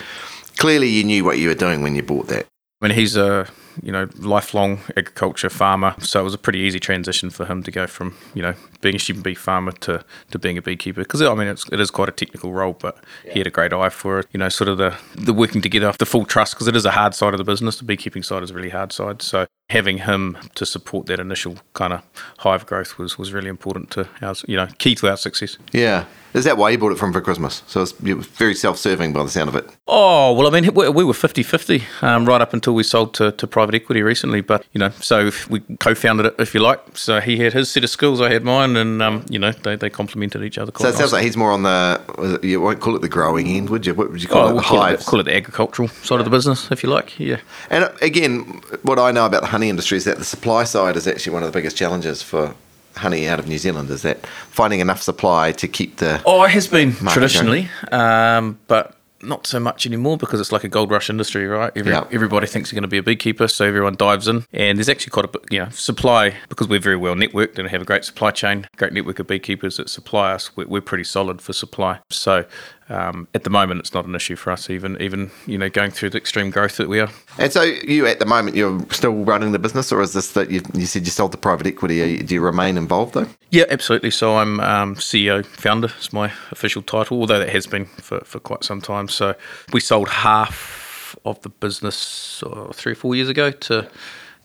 clearly 0.59 0.89
you 0.89 1.03
knew 1.03 1.25
what 1.25 1.39
you 1.39 1.49
were 1.49 1.55
doing 1.55 1.83
when 1.83 1.97
you 1.97 2.03
bought 2.03 2.29
that. 2.29 2.47
I 2.81 2.89
mean, 2.89 2.97
he's 2.97 3.17
a 3.17 3.49
you 3.82 3.93
know 3.93 4.09
lifelong 4.19 4.81
agriculture 4.97 5.50
farmer, 5.50 5.94
so 6.00 6.21
it 6.21 6.25
was 6.25 6.35
a 6.35 6.38
pretty 6.38 6.61
easy 6.61 6.81
transition 6.81 7.31
for 7.31 7.47
him 7.47 7.62
to 7.62 7.71
go 7.71 7.87
from 7.87 8.17
you 8.35 8.43
know 8.43 8.55
being 8.81 8.97
a 8.97 8.99
sheep 8.99 9.17
and 9.17 9.25
beef 9.25 9.41
farmer 9.41 9.73
to, 9.73 10.05
to 10.31 10.38
being 10.38 10.59
a 10.59 10.62
beekeeper. 10.62 11.00
Because 11.00 11.23
I 11.23 11.35
mean, 11.35 11.49
it's, 11.49 11.67
it 11.73 11.81
is 11.81 11.91
quite 11.91 12.09
a 12.09 12.12
technical 12.12 12.53
role, 12.53 12.75
but 12.75 13.03
he 13.25 13.38
had 13.38 13.47
a 13.47 13.50
great 13.50 13.73
eye 13.73 13.88
for 13.88 14.21
it. 14.21 14.26
You 14.32 14.38
know, 14.38 14.49
sort 14.49 14.69
of 14.69 14.79
the 14.79 14.97
the 15.15 15.32
working 15.32 15.62
together, 15.62 15.93
the 15.99 16.06
full 16.06 16.25
trust, 16.25 16.55
because 16.55 16.69
it 16.69 16.76
is 16.76 16.85
a 16.85 16.93
hard 16.93 17.15
side 17.15 17.35
of 17.35 17.38
the 17.38 17.44
business. 17.44 17.79
The 17.79 17.85
beekeeping 17.85 18.23
side 18.23 18.43
is 18.43 18.50
a 18.50 18.55
really 18.55 18.71
hard 18.71 18.93
side. 18.93 19.23
So 19.23 19.47
having 19.71 19.99
him 19.99 20.37
to 20.55 20.67
support 20.67 21.06
that 21.06 21.19
initial 21.19 21.56
kind 21.73 21.93
of 21.94 22.03
hive 22.38 22.67
growth 22.67 22.99
was 22.99 23.19
was 23.19 23.32
really 23.32 23.49
important 23.49 23.91
to 23.93 24.09
our 24.20 24.35
you 24.47 24.56
know 24.56 24.69
key 24.79 24.94
to 24.97 25.09
our 25.09 25.17
success. 25.17 25.56
Yeah. 25.73 26.05
Is 26.35 26.43
that 26.44 26.59
why 26.59 26.70
you 26.70 26.79
bought 26.79 26.91
it 26.91 26.99
from 26.99 27.12
for 27.12 27.20
Christmas? 27.20 27.62
So 27.69 27.81
it's, 27.81 27.93
very 27.93 28.56
self-serving 28.56 29.12
by 29.12 29.23
the 29.23 29.31
sound 29.31 29.49
of 29.49 29.55
it. 29.55 29.70
Oh, 29.87 30.32
well, 30.32 30.49
I 30.49 30.61
mean, 30.61 30.75
we, 30.75 30.88
we 30.88 31.05
were 31.05 31.15
50 31.15 31.44
50 31.44 31.85
um, 32.03 32.27
right 32.27 32.41
up 32.41 32.53
until 32.53 32.75
we 32.75 32.82
sold 32.82 33.15
to, 33.15 33.31
to 33.31 33.47
private 33.47 33.64
equity 33.73 34.03
recently. 34.03 34.41
But, 34.41 34.65
you 34.73 34.81
know, 34.81 34.89
so 35.01 35.31
we 35.49 35.61
co 35.79 35.95
founded 35.95 36.27
it, 36.27 36.35
if 36.41 36.55
you 36.55 36.61
like. 36.61 36.81
So 36.99 37.21
he 37.21 37.39
had 37.39 37.53
his 37.53 37.71
set 37.71 37.85
of 37.85 37.91
skills, 37.91 38.21
I 38.21 38.33
had 38.33 38.43
mine, 38.43 38.75
and, 38.77 39.01
um, 39.01 39.25
you 39.29 39.39
know, 39.39 39.53
they, 39.53 39.77
they 39.77 39.91
complemented 39.91 40.43
each 40.43 40.59
other 40.59 40.73
So 40.77 40.89
it 40.89 40.95
sounds 40.97 41.13
like 41.13 41.23
he's 41.23 41.37
more 41.37 41.53
on 41.53 41.63
the, 41.63 42.01
it- 42.19 42.45
you 42.45 42.61
won't 42.61 42.81
call 42.81 42.97
it 42.97 43.03
the 43.03 43.09
growing 43.09 43.47
end, 43.47 43.71
would 43.71 43.87
you? 43.87 43.95
What 43.95 44.11
would 44.11 44.21
you 44.21 44.29
call 44.29 44.43
Oh, 44.43 44.45
it? 44.47 44.49
The 44.49 44.55
we'll 44.55 44.63
call, 44.65 44.85
it, 44.87 45.01
call 45.07 45.21
it 45.21 45.23
the 45.23 45.37
agricultural 45.37 45.89
side 45.89 46.19
of 46.19 46.25
the 46.25 46.31
business, 46.31 46.71
if 46.73 46.83
you 46.83 46.89
like. 46.91 47.19
Yeah. 47.21 47.39
And 47.71 47.85
uh, 47.85 47.93
again, 48.03 48.61
what 48.83 48.99
I 48.99 49.13
know 49.13 49.27
about 49.27 49.43
the 49.43 49.49
honey 49.49 49.69
industry 49.69 49.97
is 49.97 50.05
that 50.05 50.19
the 50.19 50.25
supply 50.25 50.65
side 50.65 50.97
is 50.97 51.07
actually 51.07 51.33
one 51.35 51.43
of 51.45 51.53
the 51.53 51.57
biggest 51.57 51.77
challenges 51.77 52.23
for 52.23 52.55
honey 52.97 53.27
out 53.27 53.39
of 53.41 53.49
New 53.49 53.59
Zealand 53.59 53.91
is 53.91 54.03
that 54.03 54.25
finding 54.27 54.79
enough 54.81 55.03
supply 55.03 55.51
to 55.51 55.67
keep 55.67 55.97
the 55.97 56.23
Oh, 56.25 56.45
it 56.45 56.51
has 56.51 56.69
been 56.69 56.93
traditionally, 56.95 57.69
um, 57.91 58.57
but 58.69 58.95
not 59.25 59.47
so 59.47 59.59
much 59.61 59.87
anymore 59.87 60.17
because 60.17 60.41
it's 60.41 60.53
like 60.53 60.65
a 60.65 60.69
gold 60.69 60.91
rush 60.91 61.11
industry, 61.11 61.47
right? 61.47 61.73
Every, 61.75 61.93
Yeah. 61.93 62.06
Everybody 62.12 62.47
thinks 62.47 62.71
you're 62.71 62.76
going 62.76 62.88
to 62.88 62.88
be 62.88 62.99
a 62.99 63.03
beekeeper, 63.03 63.49
so 63.49 63.65
everyone 63.65 63.94
dives 63.94 64.29
in. 64.29 64.44
And 64.53 64.79
there's 64.79 64.88
actually 64.88 65.11
quite 65.11 65.26
a 65.26 65.31
you 65.50 65.59
know, 65.61 65.69
supply 65.71 66.35
because 66.49 66.69
we're 66.69 66.81
very 66.81 66.97
well 66.97 67.15
networked 67.15 67.59
and 67.59 67.69
have 67.69 67.82
a 67.82 67.85
great 67.85 68.05
supply 68.05 68.31
chain, 68.31 68.67
great 68.76 68.93
network 68.93 69.19
of 69.19 69.26
beekeepers 69.26 69.76
that 69.76 69.88
supply 69.88 70.32
us. 70.32 70.56
We're, 70.56 70.67
we're 70.67 70.81
pretty 70.81 71.05
solid 71.05 71.41
for 71.41 71.53
supply. 71.53 72.00
So 72.11 72.44
um, 72.89 73.29
at 73.35 73.45
the 73.45 73.51
moment, 73.51 73.81
it's 73.81 73.95
not 73.95 74.05
an 74.05 74.15
issue 74.15 74.37
for 74.37 74.51
us, 74.51 74.69
even 74.69 75.01
even 75.01 75.31
you 75.47 75.57
know 75.57 75.71
going 75.71 75.91
through 75.91 76.11
the 76.11 76.19
extreme 76.19 76.51
growth 76.51 76.77
that 76.77 76.89
we 76.89 77.01
are. 77.01 77.09
And 77.39 77.53
so 77.53 77.63
you 77.63 78.07
at 78.07 78.19
the 78.19 78.27
moment 78.27 78.57
you're 78.57 78.79
still 78.91 79.25
running 79.25 79.53
the 79.53 79.59
business, 79.59 79.91
or 79.91 80.03
is 80.03 80.13
this 80.13 80.33
that 80.33 80.51
you, 80.51 80.61
you 80.75 80.87
said 80.87 81.05
you 81.05 81.11
sold 81.11 81.33
the 81.33 81.39
private 81.39 81.67
equity? 81.67 82.23
Do 82.23 82.35
you 82.35 82.43
remain 82.43 82.77
involved 82.77 83.15
though? 83.15 83.27
Yeah, 83.51 83.65
absolutely. 83.71 84.11
So 84.11 84.37
I'm 84.37 84.61
um, 84.61 84.97
CEO, 84.97 85.47
founder 85.47 85.91
is 85.99 86.13
my 86.13 86.33
official 86.51 86.83
title, 86.83 87.21
although 87.21 87.39
that 87.39 87.51
has 87.51 87.67
been 87.67 87.87
for, 87.87 88.21
for 88.21 88.39
quite 88.39 88.65
some 88.65 88.81
time. 88.81 89.09
So 89.09 89.35
we 89.73 89.81
sold 89.81 90.09
half 90.09 91.17
of 91.25 91.41
the 91.43 91.49
business 91.49 92.43
uh, 92.43 92.71
three 92.73 92.93
or 92.93 92.97
four 92.97 93.15
years 93.15 93.29
ago 93.29 93.51
to 93.51 93.89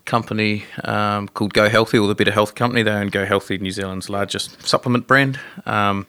company 0.09 0.65
um, 0.83 1.27
called 1.29 1.53
Go 1.53 1.69
Healthy, 1.69 2.00
or 2.00 2.07
the 2.07 2.15
Better 2.15 2.31
Health 2.31 2.56
Company. 2.56 2.81
They 2.83 2.91
own 2.91 3.07
Go 3.07 3.25
Healthy, 3.25 3.59
New 3.59 3.71
Zealand's 3.71 4.09
largest 4.09 4.67
supplement 4.67 5.07
brand. 5.07 5.39
Um, 5.65 6.07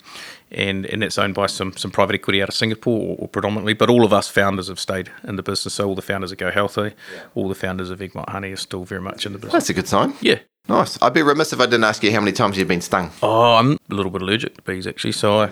and, 0.51 0.85
and 0.87 1.05
it's 1.05 1.17
owned 1.17 1.35
by 1.35 1.47
some, 1.47 1.77
some 1.77 1.93
private 1.93 2.15
equity 2.15 2.43
out 2.43 2.49
of 2.49 2.55
Singapore, 2.55 2.99
or, 2.99 3.17
or 3.21 3.29
predominantly. 3.29 3.75
But 3.75 3.89
all 3.89 4.05
of 4.05 4.13
us 4.13 4.29
founders 4.29 4.67
have 4.69 4.81
stayed 4.81 5.11
in 5.23 5.37
the 5.37 5.43
business. 5.43 5.75
So 5.75 5.87
all 5.87 5.95
the 5.95 6.03
founders 6.03 6.33
of 6.33 6.39
Go 6.39 6.51
Healthy, 6.51 6.93
all 7.35 7.49
the 7.49 7.55
founders 7.55 7.91
of 7.91 8.03
Egmont 8.03 8.31
Honey 8.31 8.51
are 8.51 8.57
still 8.57 8.85
very 8.85 9.03
much 9.03 9.27
in 9.27 9.33
the 9.33 9.39
business. 9.39 9.53
That's 9.53 9.71
a 9.71 9.75
good 9.75 9.87
sign. 9.87 10.15
Yeah, 10.21 10.41
Nice. 10.69 11.01
I'd 11.03 11.15
be 11.15 11.23
remiss 11.23 11.53
if 11.53 11.61
I 11.61 11.65
didn't 11.67 11.85
ask 11.85 12.03
you 12.05 12.13
how 12.13 12.21
many 12.21 12.33
times 12.33 12.57
you've 12.57 12.69
been 12.69 12.81
stung. 12.81 13.11
Oh, 13.23 13.55
I'm 13.55 13.73
a 13.91 13.95
little 13.95 14.13
bit 14.13 14.23
allergic 14.23 14.55
to 14.57 14.63
bees 14.63 14.87
actually, 14.87 15.13
so 15.13 15.41
I, 15.41 15.51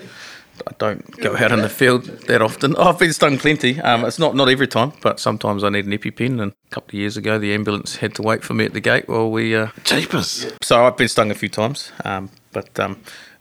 I 0.67 0.73
don't 0.79 1.11
go 1.21 1.37
out 1.37 1.53
in 1.53 1.61
the 1.61 1.69
field 1.69 2.05
that 2.05 2.43
often. 2.43 2.75
Oh, 2.77 2.91
I've 2.91 2.99
been 2.99 3.13
stung 3.13 3.39
plenty. 3.39 3.81
Um, 3.81 4.05
it's 4.05 4.19
not 4.19 4.35
not 4.35 4.49
every 4.49 4.67
time, 4.69 4.93
but 5.03 5.21
sometimes 5.21 5.65
I 5.65 5.69
need 5.69 5.87
an 5.87 5.93
EpiPen. 5.93 6.41
And 6.41 6.53
a 6.53 6.71
couple 6.71 6.91
of 6.91 6.95
years 6.95 7.17
ago, 7.17 7.39
the 7.39 7.53
ambulance 7.55 7.97
had 7.97 8.15
to 8.17 8.23
wait 8.23 8.43
for 8.43 8.55
me 8.55 8.65
at 8.65 8.73
the 8.73 8.81
gate 8.81 9.09
while 9.09 9.31
we. 9.31 9.55
Uh, 9.55 9.69
Jeepers. 9.85 10.53
so 10.63 10.85
I've 10.85 10.97
been 10.97 11.09
stung 11.09 11.31
a 11.31 11.35
few 11.35 11.49
times, 11.49 11.93
um, 12.05 12.31
but 12.53 12.79
um, 12.81 13.01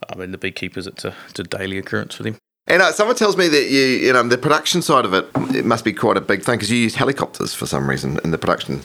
I 0.09 0.15
mean 0.15 0.31
the 0.31 0.37
beekeepers, 0.37 0.87
it's 0.87 1.05
a, 1.05 1.15
it's 1.29 1.39
a 1.39 1.43
daily 1.43 1.77
occurrence 1.77 2.15
for 2.15 2.23
them. 2.23 2.37
And 2.67 2.81
uh, 2.81 2.91
someone 2.91 3.15
tells 3.15 3.37
me 3.37 3.47
that 3.47 3.69
you, 3.69 3.79
you 3.79 4.13
know, 4.13 4.23
the 4.23 4.37
production 4.37 4.81
side 4.81 5.05
of 5.05 5.13
it, 5.13 5.25
it 5.55 5.65
must 5.65 5.85
be 5.85 5.93
quite 5.93 6.17
a 6.17 6.21
big 6.21 6.43
thing 6.43 6.55
because 6.55 6.69
you 6.69 6.77
use 6.77 6.95
helicopters 6.95 7.53
for 7.53 7.65
some 7.65 7.89
reason 7.89 8.19
in 8.25 8.31
the 8.31 8.37
production. 8.37 8.81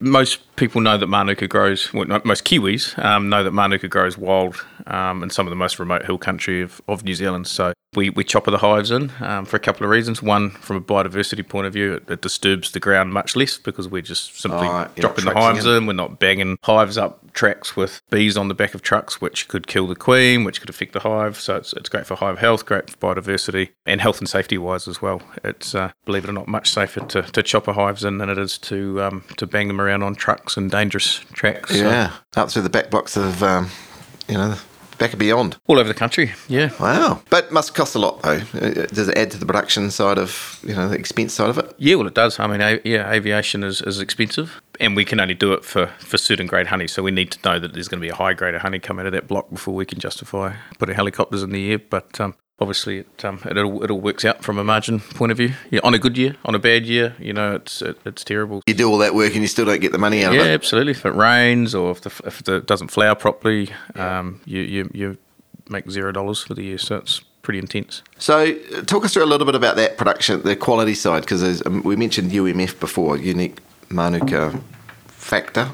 Most 0.00 0.54
people 0.56 0.80
know 0.80 0.96
that 0.96 1.06
Manuka 1.06 1.48
grows, 1.48 1.92
well, 1.92 2.06
most 2.24 2.44
Kiwis 2.44 2.98
um, 3.02 3.28
know 3.28 3.42
that 3.42 3.52
Manuka 3.52 3.88
grows 3.88 4.16
wild 4.16 4.64
um, 4.86 5.22
in 5.22 5.30
some 5.30 5.46
of 5.46 5.50
the 5.50 5.56
most 5.56 5.78
remote 5.78 6.04
hill 6.04 6.18
country 6.18 6.62
of, 6.62 6.80
of 6.88 7.04
New 7.04 7.14
Zealand. 7.14 7.46
So 7.46 7.72
we, 7.94 8.10
we 8.10 8.22
chopper 8.22 8.50
the 8.50 8.58
hives 8.58 8.90
in 8.90 9.10
um, 9.20 9.44
for 9.46 9.56
a 9.56 9.60
couple 9.60 9.84
of 9.84 9.90
reasons. 9.90 10.22
One, 10.22 10.50
from 10.50 10.76
a 10.76 10.80
biodiversity 10.80 11.48
point 11.48 11.66
of 11.66 11.72
view, 11.72 11.94
it, 11.94 12.10
it 12.10 12.20
disturbs 12.20 12.72
the 12.72 12.80
ground 12.80 13.12
much 13.12 13.34
less 13.34 13.56
because 13.56 13.88
we're 13.88 14.02
just 14.02 14.38
simply 14.38 14.66
Oh, 14.68 14.88
dropping 14.96 15.24
the 15.24 15.32
hives 15.34 15.64
in. 15.64 15.74
in. 15.76 15.86
We're 15.86 15.94
not 15.94 16.18
banging 16.18 16.58
hives 16.62 16.98
up 16.98 17.32
tracks 17.32 17.76
with 17.76 18.02
bees 18.10 18.36
on 18.36 18.48
the 18.48 18.54
back 18.54 18.74
of 18.74 18.82
trucks, 18.82 19.20
which 19.20 19.48
could 19.48 19.66
kill 19.66 19.86
the 19.86 19.94
queen, 19.96 20.44
which 20.44 20.60
could 20.60 20.68
affect 20.68 20.92
the 20.92 21.00
hive. 21.00 21.38
So 21.40 21.56
it's, 21.56 21.72
it's 21.72 21.88
great 21.88 22.06
for 22.06 22.14
hive 22.16 22.38
health, 22.38 22.66
great 22.66 22.90
for 22.90 22.96
biodiversity, 22.98 23.70
and 23.86 24.00
health 24.00 24.18
and 24.18 24.28
safety 24.28 24.58
wise 24.58 24.86
as 24.86 25.00
well. 25.00 25.22
It's, 25.42 25.74
uh, 25.74 25.92
believe 26.04 26.24
it 26.24 26.30
or 26.30 26.34
not, 26.34 26.48
much 26.48 26.68
safer 26.70 27.00
to, 27.00 27.22
to 27.22 27.42
chopper 27.42 27.72
hives 27.72 28.04
in 28.04 28.18
than 28.18 28.28
it 28.28 28.38
is 28.38 28.58
to 28.58 29.02
um, 29.02 29.24
to 29.38 29.46
bang 29.46 29.68
them 29.68 29.80
around 29.80 30.02
on 30.02 30.14
trucks 30.14 30.56
and 30.56 30.70
dangerous 30.70 31.20
tracks. 31.32 31.70
So, 31.70 31.76
Yeah. 31.88 32.12
Out 32.36 32.50
through 32.50 32.62
the 32.62 32.70
back 32.70 32.90
blocks 32.90 33.16
of, 33.16 33.42
um, 33.42 33.70
you 34.28 34.34
know, 34.36 34.56
back 34.98 35.10
and 35.12 35.18
beyond. 35.18 35.56
all 35.66 35.78
over 35.78 35.88
the 35.88 35.94
country. 35.94 36.32
Yeah. 36.48 36.70
Wow. 36.80 37.22
But 37.30 37.52
must 37.52 37.74
cost 37.74 37.94
a 37.94 37.98
lot 37.98 38.22
though. 38.22 38.40
Does 38.40 39.08
it 39.08 39.16
add 39.16 39.30
to 39.32 39.38
the 39.38 39.46
production 39.46 39.90
side 39.90 40.18
of, 40.18 40.58
you 40.62 40.74
know, 40.74 40.88
the 40.88 40.96
expense 40.96 41.32
side 41.32 41.50
of 41.50 41.58
it? 41.58 41.74
Yeah, 41.78 41.94
well, 41.96 42.06
it 42.06 42.14
does. 42.14 42.38
I 42.38 42.46
mean, 42.46 42.60
a- 42.60 42.80
yeah, 42.84 43.10
aviation 43.10 43.62
is, 43.64 43.80
is 43.82 44.00
expensive, 44.00 44.60
and 44.80 44.96
we 44.96 45.04
can 45.04 45.20
only 45.20 45.34
do 45.34 45.52
it 45.52 45.64
for, 45.64 45.86
for 45.98 46.18
certain 46.18 46.46
grade 46.46 46.66
honey. 46.68 46.88
So 46.88 47.02
we 47.02 47.10
need 47.10 47.30
to 47.32 47.38
know 47.48 47.58
that 47.58 47.72
there's 47.74 47.88
going 47.88 48.00
to 48.00 48.04
be 48.04 48.10
a 48.10 48.14
high 48.14 48.34
grade 48.34 48.54
of 48.54 48.62
honey 48.62 48.78
come 48.78 48.98
out 48.98 49.06
of 49.06 49.12
that 49.12 49.28
block 49.28 49.50
before 49.50 49.74
we 49.74 49.86
can 49.86 49.98
justify 49.98 50.54
putting 50.78 50.94
helicopters 50.94 51.42
in 51.42 51.50
the 51.50 51.70
air. 51.70 51.78
But 51.78 52.20
um, 52.20 52.34
obviously, 52.60 52.98
it, 52.98 53.24
um, 53.24 53.40
it 53.44 53.56
all 53.58 53.82
it 53.84 53.90
all 53.90 54.00
works 54.00 54.24
out 54.24 54.42
from 54.42 54.58
a 54.58 54.64
margin 54.64 55.00
point 55.00 55.32
of 55.32 55.38
view. 55.38 55.52
Yeah, 55.70 55.80
on 55.84 55.94
a 55.94 55.98
good 55.98 56.16
year, 56.18 56.36
on 56.44 56.54
a 56.54 56.58
bad 56.58 56.86
year, 56.86 57.14
you 57.18 57.32
know, 57.32 57.54
it's 57.56 57.82
it, 57.82 57.98
it's 58.04 58.24
terrible. 58.24 58.62
You 58.66 58.74
do 58.74 58.88
all 58.90 58.98
that 58.98 59.14
work 59.14 59.32
and 59.32 59.42
you 59.42 59.48
still 59.48 59.64
don't 59.66 59.80
get 59.80 59.92
the 59.92 59.98
money 59.98 60.24
out 60.24 60.32
Yeah, 60.34 60.40
of 60.42 60.46
it. 60.48 60.54
absolutely. 60.54 60.92
If 60.92 61.06
it 61.06 61.14
rains 61.14 61.74
or 61.74 61.90
if 61.92 62.00
the 62.02 62.10
if 62.26 62.46
it 62.48 62.66
doesn't 62.66 62.88
flower 62.88 63.14
properly, 63.14 63.70
um, 63.94 64.40
you, 64.44 64.60
you 64.60 64.90
you 64.92 65.16
make 65.68 65.90
zero 65.90 66.12
dollars 66.12 66.42
for 66.42 66.54
the 66.54 66.62
year. 66.62 66.78
So 66.78 66.96
it's 66.96 67.20
pretty 67.42 67.58
intense. 67.60 68.02
So, 68.18 68.54
uh, 68.76 68.82
talk 68.82 69.04
us 69.04 69.14
through 69.14 69.24
a 69.24 69.26
little 69.32 69.46
bit 69.46 69.54
about 69.54 69.76
that 69.76 69.96
production, 69.96 70.42
the 70.42 70.54
quality 70.56 70.94
side, 70.94 71.22
because 71.22 71.64
um, 71.66 71.82
we 71.82 71.96
mentioned 71.96 72.30
UMF 72.30 72.78
before, 72.80 73.16
unique 73.16 73.58
Manuka 73.88 74.60
factor. 75.06 75.70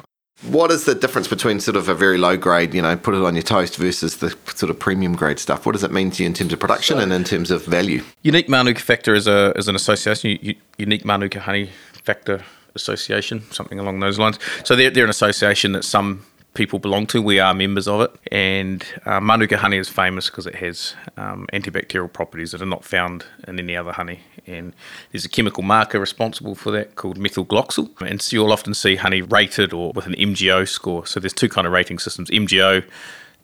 What 0.48 0.70
is 0.70 0.84
the 0.84 0.94
difference 0.94 1.26
between 1.26 1.58
sort 1.60 1.76
of 1.76 1.88
a 1.88 1.94
very 1.94 2.18
low 2.18 2.36
grade, 2.36 2.74
you 2.74 2.82
know, 2.82 2.96
put 2.96 3.14
it 3.14 3.22
on 3.22 3.34
your 3.34 3.42
toast 3.42 3.76
versus 3.76 4.18
the 4.18 4.36
sort 4.54 4.68
of 4.70 4.78
premium 4.78 5.16
grade 5.16 5.38
stuff? 5.38 5.64
What 5.64 5.72
does 5.72 5.84
it 5.84 5.90
mean 5.90 6.10
to 6.12 6.22
you 6.22 6.26
in 6.26 6.34
terms 6.34 6.52
of 6.52 6.60
production 6.60 6.98
and 6.98 7.12
in 7.12 7.24
terms 7.24 7.50
of 7.50 7.64
value? 7.64 8.02
Unique 8.22 8.48
Manuka 8.48 8.80
Factor 8.80 9.14
is 9.14 9.26
a 9.26 9.52
is 9.56 9.68
an 9.68 9.74
association, 9.74 10.38
U- 10.42 10.54
Unique 10.76 11.04
Manuka 11.04 11.40
Honey 11.40 11.70
Factor 12.02 12.44
Association, 12.74 13.42
something 13.52 13.78
along 13.78 14.00
those 14.00 14.18
lines. 14.18 14.38
So 14.64 14.76
they're, 14.76 14.90
they're 14.90 15.04
an 15.04 15.10
association 15.10 15.72
that 15.72 15.84
some 15.84 16.24
people 16.54 16.78
belong 16.78 17.06
to. 17.08 17.20
We 17.20 17.40
are 17.40 17.52
members 17.52 17.86
of 17.86 18.00
it, 18.00 18.10
and 18.32 18.84
uh, 19.04 19.20
Manuka 19.20 19.58
honey 19.58 19.76
is 19.76 19.88
famous 19.88 20.30
because 20.30 20.46
it 20.46 20.54
has 20.56 20.94
um, 21.16 21.46
antibacterial 21.52 22.12
properties 22.12 22.52
that 22.52 22.62
are 22.62 22.66
not 22.66 22.84
found 22.84 23.26
in 23.46 23.58
any 23.58 23.76
other 23.76 23.92
honey. 23.92 24.20
And 24.46 24.74
there's 25.10 25.24
a 25.24 25.28
chemical 25.28 25.62
marker 25.62 25.98
responsible 25.98 26.54
for 26.54 26.70
that 26.70 26.96
called 26.96 27.18
methylglyoxal. 27.18 28.00
And 28.00 28.22
so 28.22 28.36
you'll 28.36 28.52
often 28.52 28.74
see 28.74 28.96
honey 28.96 29.22
rated 29.22 29.72
or 29.72 29.92
with 29.92 30.06
an 30.06 30.14
MGO 30.14 30.66
score. 30.66 31.06
So 31.06 31.20
there's 31.20 31.32
two 31.32 31.48
kind 31.48 31.66
of 31.66 31.72
rating 31.72 31.98
systems: 31.98 32.30
MGO 32.30 32.84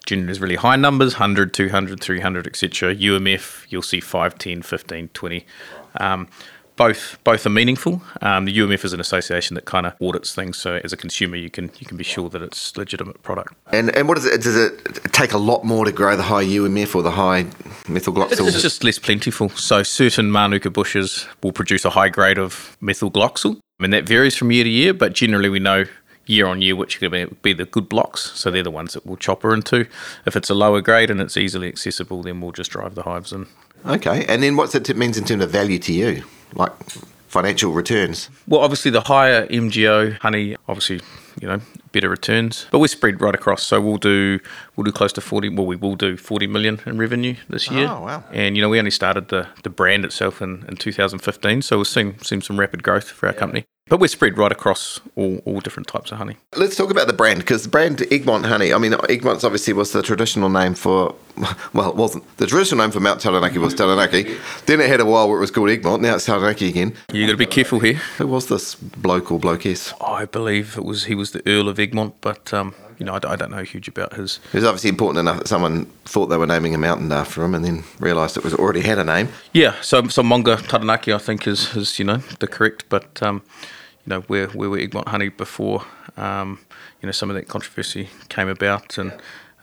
generally 0.06 0.32
is 0.32 0.40
really 0.40 0.56
high 0.56 0.76
numbers 0.76 1.14
100 1.14 1.52
200 1.52 2.00
300 2.00 2.46
etc 2.46 2.94
umf 2.94 3.66
you'll 3.68 3.82
see 3.82 4.00
5 4.00 4.38
10 4.38 4.62
15 4.62 5.08
20 5.08 5.46
um, 5.96 6.26
both 6.80 7.18
both 7.24 7.44
are 7.44 7.50
meaningful. 7.50 8.00
Um, 8.22 8.46
the 8.46 8.56
UMF 8.56 8.86
is 8.86 8.94
an 8.94 9.00
association 9.00 9.54
that 9.54 9.66
kind 9.66 9.84
of 9.84 9.92
audits 10.00 10.34
things, 10.34 10.56
so 10.56 10.80
as 10.82 10.94
a 10.94 10.96
consumer, 10.96 11.36
you 11.36 11.50
can 11.50 11.70
you 11.78 11.86
can 11.86 11.98
be 11.98 12.04
sure 12.04 12.30
that 12.30 12.40
it's 12.40 12.74
legitimate 12.74 13.22
product. 13.22 13.54
And 13.70 13.94
and 13.94 14.08
what 14.08 14.16
is 14.16 14.24
it? 14.24 14.40
Does 14.40 14.56
it 14.56 15.12
take 15.12 15.34
a 15.34 15.38
lot 15.38 15.62
more 15.62 15.84
to 15.84 15.92
grow 15.92 16.16
the 16.16 16.22
high 16.22 16.44
UMF 16.44 16.94
or 16.94 17.02
the 17.02 17.10
high 17.10 17.44
methylglyoxal? 17.84 18.48
It's 18.48 18.62
just 18.62 18.82
less 18.82 18.98
plentiful. 18.98 19.50
So 19.50 19.82
certain 19.82 20.32
manuka 20.32 20.70
bushes 20.70 21.26
will 21.42 21.52
produce 21.52 21.84
a 21.84 21.90
high 21.90 22.08
grade 22.08 22.38
of 22.38 22.78
methylglyoxal, 22.80 23.60
I 23.78 23.82
mean 23.82 23.90
that 23.92 24.06
varies 24.06 24.36
from 24.36 24.52
year 24.52 24.64
to 24.64 24.70
year, 24.70 24.92
but 24.92 25.14
generally 25.14 25.48
we 25.48 25.58
know 25.58 25.84
year 26.26 26.46
on 26.46 26.62
year 26.62 26.76
which 26.76 26.96
are 26.96 27.08
going 27.08 27.28
to 27.28 27.34
be 27.36 27.54
the 27.54 27.64
good 27.64 27.88
blocks. 27.88 28.32
So 28.34 28.50
they're 28.50 28.62
the 28.62 28.70
ones 28.70 28.92
that 28.92 29.06
we'll 29.06 29.16
chopper 29.16 29.54
into. 29.54 29.86
If 30.26 30.36
it's 30.36 30.50
a 30.50 30.54
lower 30.54 30.82
grade 30.82 31.10
and 31.10 31.18
it's 31.20 31.36
easily 31.38 31.68
accessible, 31.68 32.22
then 32.22 32.40
we'll 32.40 32.52
just 32.52 32.70
drive 32.70 32.94
the 32.94 33.02
hives 33.04 33.32
in. 33.32 33.46
Okay, 33.86 34.26
and 34.26 34.42
then 34.42 34.56
what's 34.56 34.74
it 34.74 34.94
means 34.96 35.16
in 35.16 35.24
terms 35.24 35.42
of 35.42 35.50
value 35.50 35.78
to 35.78 35.92
you? 35.94 36.24
Like 36.54 36.72
financial 37.28 37.72
returns? 37.72 38.28
Well, 38.46 38.60
obviously 38.60 38.90
the 38.90 39.02
higher 39.02 39.46
MGO 39.46 40.18
honey, 40.18 40.56
obviously 40.68 41.00
you 41.40 41.48
know 41.48 41.60
better 41.92 42.08
returns, 42.08 42.66
but 42.70 42.78
we're 42.78 42.88
spread 42.88 43.20
right 43.20 43.34
across. 43.34 43.66
So 43.66 43.80
we'll 43.80 43.96
do 43.96 44.40
we'll 44.76 44.84
do 44.84 44.92
close 44.92 45.12
to 45.14 45.20
forty. 45.20 45.48
Well, 45.48 45.66
we 45.66 45.76
will 45.76 45.96
do 45.96 46.16
forty 46.16 46.46
million 46.46 46.80
in 46.86 46.98
revenue 46.98 47.36
this 47.48 47.70
year. 47.70 47.86
Oh 47.88 48.02
wow! 48.02 48.24
And 48.32 48.56
you 48.56 48.62
know 48.62 48.68
we 48.68 48.78
only 48.78 48.90
started 48.90 49.28
the 49.28 49.48
the 49.62 49.70
brand 49.70 50.04
itself 50.04 50.42
in, 50.42 50.64
in 50.68 50.76
2015, 50.76 51.62
so 51.62 51.78
we're 51.78 51.84
seeing 51.84 52.18
seeing 52.20 52.42
some 52.42 52.58
rapid 52.58 52.82
growth 52.82 53.10
for 53.10 53.26
our 53.26 53.32
yeah. 53.32 53.38
company. 53.38 53.64
But 53.90 53.98
we're 53.98 54.06
spread 54.06 54.38
right 54.38 54.52
across 54.52 55.00
all, 55.16 55.42
all 55.44 55.58
different 55.58 55.88
types 55.88 56.12
of 56.12 56.18
honey. 56.18 56.36
Let's 56.54 56.76
talk 56.76 56.92
about 56.92 57.08
the 57.08 57.12
brand 57.12 57.40
because 57.40 57.64
the 57.64 57.68
brand 57.68 58.00
Egmont 58.12 58.46
Honey. 58.46 58.72
I 58.72 58.78
mean, 58.78 58.94
Egmont's 59.08 59.42
obviously 59.42 59.72
was 59.72 59.90
the 59.90 60.00
traditional 60.00 60.48
name 60.48 60.76
for, 60.76 61.16
well, 61.72 61.90
it 61.90 61.96
wasn't. 61.96 62.36
The 62.36 62.46
traditional 62.46 62.84
name 62.84 62.92
for 62.92 63.00
Mount 63.00 63.20
Taranaki 63.20 63.58
was 63.58 63.74
Taranaki. 63.74 64.36
then 64.66 64.80
it 64.80 64.88
had 64.88 65.00
a 65.00 65.04
while 65.04 65.28
where 65.28 65.38
it 65.38 65.40
was 65.40 65.50
called 65.50 65.70
Egmont. 65.70 66.02
Now 66.02 66.14
it's 66.14 66.26
Taranaki 66.26 66.68
again. 66.68 66.94
You 67.12 67.26
got 67.26 67.32
to 67.32 67.36
be 67.36 67.46
careful 67.46 67.80
here. 67.80 67.94
Who 68.18 68.28
was 68.28 68.46
this 68.46 68.76
bloke 68.76 69.32
or 69.32 69.40
blokeess? 69.40 69.92
I 70.00 70.24
believe 70.24 70.78
it 70.78 70.84
was 70.84 71.06
he 71.06 71.16
was 71.16 71.32
the 71.32 71.42
Earl 71.44 71.68
of 71.68 71.80
Egmont, 71.80 72.14
but 72.20 72.54
um, 72.54 72.76
you 72.98 73.06
know, 73.06 73.14
I, 73.14 73.32
I, 73.32 73.34
don't 73.34 73.50
know 73.50 73.64
huge 73.64 73.88
about 73.88 74.12
his. 74.12 74.38
It 74.52 74.58
was 74.58 74.64
obviously 74.64 74.90
important 74.90 75.18
enough 75.18 75.38
that 75.38 75.48
someone 75.48 75.86
thought 76.04 76.26
they 76.26 76.36
were 76.36 76.46
naming 76.46 76.76
a 76.76 76.78
mountain 76.78 77.10
after 77.10 77.42
him, 77.42 77.56
and 77.56 77.64
then 77.64 77.82
realised 77.98 78.36
it 78.36 78.44
was 78.44 78.54
already 78.54 78.82
had 78.82 79.00
a 79.00 79.04
name. 79.04 79.30
Yeah, 79.52 79.74
so 79.80 80.06
so 80.06 80.22
Maunga 80.22 80.64
Taranaki, 80.68 81.12
I 81.12 81.18
think, 81.18 81.48
is 81.48 81.74
is 81.74 81.98
you 81.98 82.04
know 82.04 82.18
the 82.38 82.46
correct, 82.46 82.84
but. 82.88 83.20
Um, 83.20 83.42
know 84.10 84.20
where 84.22 84.48
where 84.48 84.68
were 84.68 84.78
Egmont 84.78 85.08
Honey 85.08 85.30
before 85.30 85.84
um, 86.16 86.58
you 87.00 87.06
know 87.06 87.12
some 87.12 87.30
of 87.30 87.36
that 87.36 87.48
controversy 87.48 88.10
came 88.28 88.48
about, 88.48 88.98
and 88.98 89.12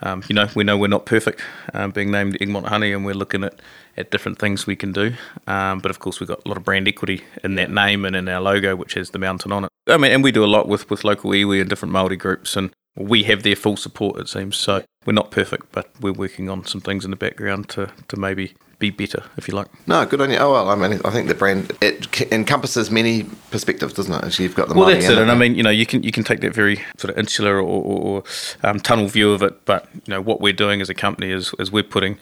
um, 0.02 0.24
you 0.28 0.34
know 0.34 0.48
we 0.56 0.64
know 0.64 0.78
we're 0.78 0.88
not 0.88 1.06
perfect 1.06 1.42
um, 1.74 1.92
being 1.92 2.10
named 2.10 2.38
Egmont 2.42 2.68
Honey, 2.68 2.92
and 2.92 3.06
we're 3.06 3.14
looking 3.14 3.44
at 3.44 3.60
at 3.98 4.12
different 4.12 4.40
things 4.40 4.68
we 4.68 4.76
can 4.76 4.92
do. 4.92 5.14
Um, 5.48 5.80
but 5.80 5.92
of 5.92 6.00
course, 6.00 6.20
we've 6.20 6.28
got 6.28 6.42
a 6.46 6.48
lot 6.48 6.58
of 6.58 6.64
brand 6.64 6.88
equity 6.88 7.24
in 7.44 7.56
that 7.56 7.72
name 7.72 8.06
and 8.06 8.16
in 8.16 8.30
our 8.30 8.42
logo, 8.42 8.76
which 8.76 8.94
has 8.94 9.10
the 9.10 9.20
mountain 9.20 9.52
on 9.52 9.66
it. 9.66 9.70
I 9.88 9.98
mean, 9.98 10.12
and 10.12 10.24
we 10.24 10.32
do 10.32 10.44
a 10.44 10.48
lot 10.48 10.68
with 10.68 10.90
with 10.90 11.04
local 11.04 11.32
iwi 11.32 11.62
and 11.62 11.70
different 11.70 11.92
Maori 11.92 12.18
groups, 12.18 12.56
and 12.56 12.72
we 12.96 13.24
have 13.24 13.44
their 13.44 13.56
full 13.56 13.78
support. 13.78 14.20
It 14.20 14.30
seems 14.30 14.58
so. 14.58 14.84
We're 15.06 15.14
not 15.14 15.32
perfect, 15.32 15.72
but 15.72 15.90
we're 16.02 16.14
working 16.14 16.50
on 16.50 16.66
some 16.66 16.82
things 16.82 17.06
in 17.06 17.12
the 17.12 17.18
background 17.18 17.70
to 17.70 17.92
to 18.08 18.18
maybe 18.18 18.54
be 18.80 18.92
better, 18.92 19.24
if 19.38 19.48
you 19.48 19.56
like. 19.56 19.68
No, 19.88 20.06
good 20.06 20.22
on 20.22 20.30
you. 20.30 20.38
Oh 20.38 20.52
well, 20.52 20.70
I 20.70 20.76
mean, 20.76 21.02
I 21.04 21.10
think 21.10 21.28
the 21.28 21.36
brand 21.36 21.72
it 21.82 22.32
encompasses 22.32 22.92
many 22.92 23.24
perspectives, 23.52 23.94
doesn't 23.94 24.14
it? 24.14 24.24
Actually, 24.24 24.44
you've 24.44 24.56
got 24.56 24.70
the 24.70 24.76
well, 24.76 24.88
that's 24.88 25.08
it. 25.08 25.18
And 25.18 25.32
I 25.32 25.36
mean, 25.36 25.56
you 25.56 25.64
know, 25.64 25.70
you 25.70 25.86
can 25.86 26.04
you 26.04 26.12
can 26.12 26.24
take 26.24 26.42
that 26.42 26.54
very 26.54 26.84
sort 26.98 27.12
of 27.12 27.18
insular 27.18 27.58
or, 27.58 27.84
or, 27.84 28.02
or 28.02 28.24
um, 28.64 28.80
tunnel 28.80 29.08
view 29.08 29.32
of 29.32 29.42
it, 29.42 29.66
but 29.66 29.90
you 29.94 30.14
know, 30.14 30.22
what 30.22 30.42
we're 30.42 30.54
doing 30.54 30.82
as 30.82 30.90
a 30.90 30.94
company 30.94 31.32
is 31.32 31.54
is 31.60 31.72
we're 31.72 31.84
putting 31.84 32.20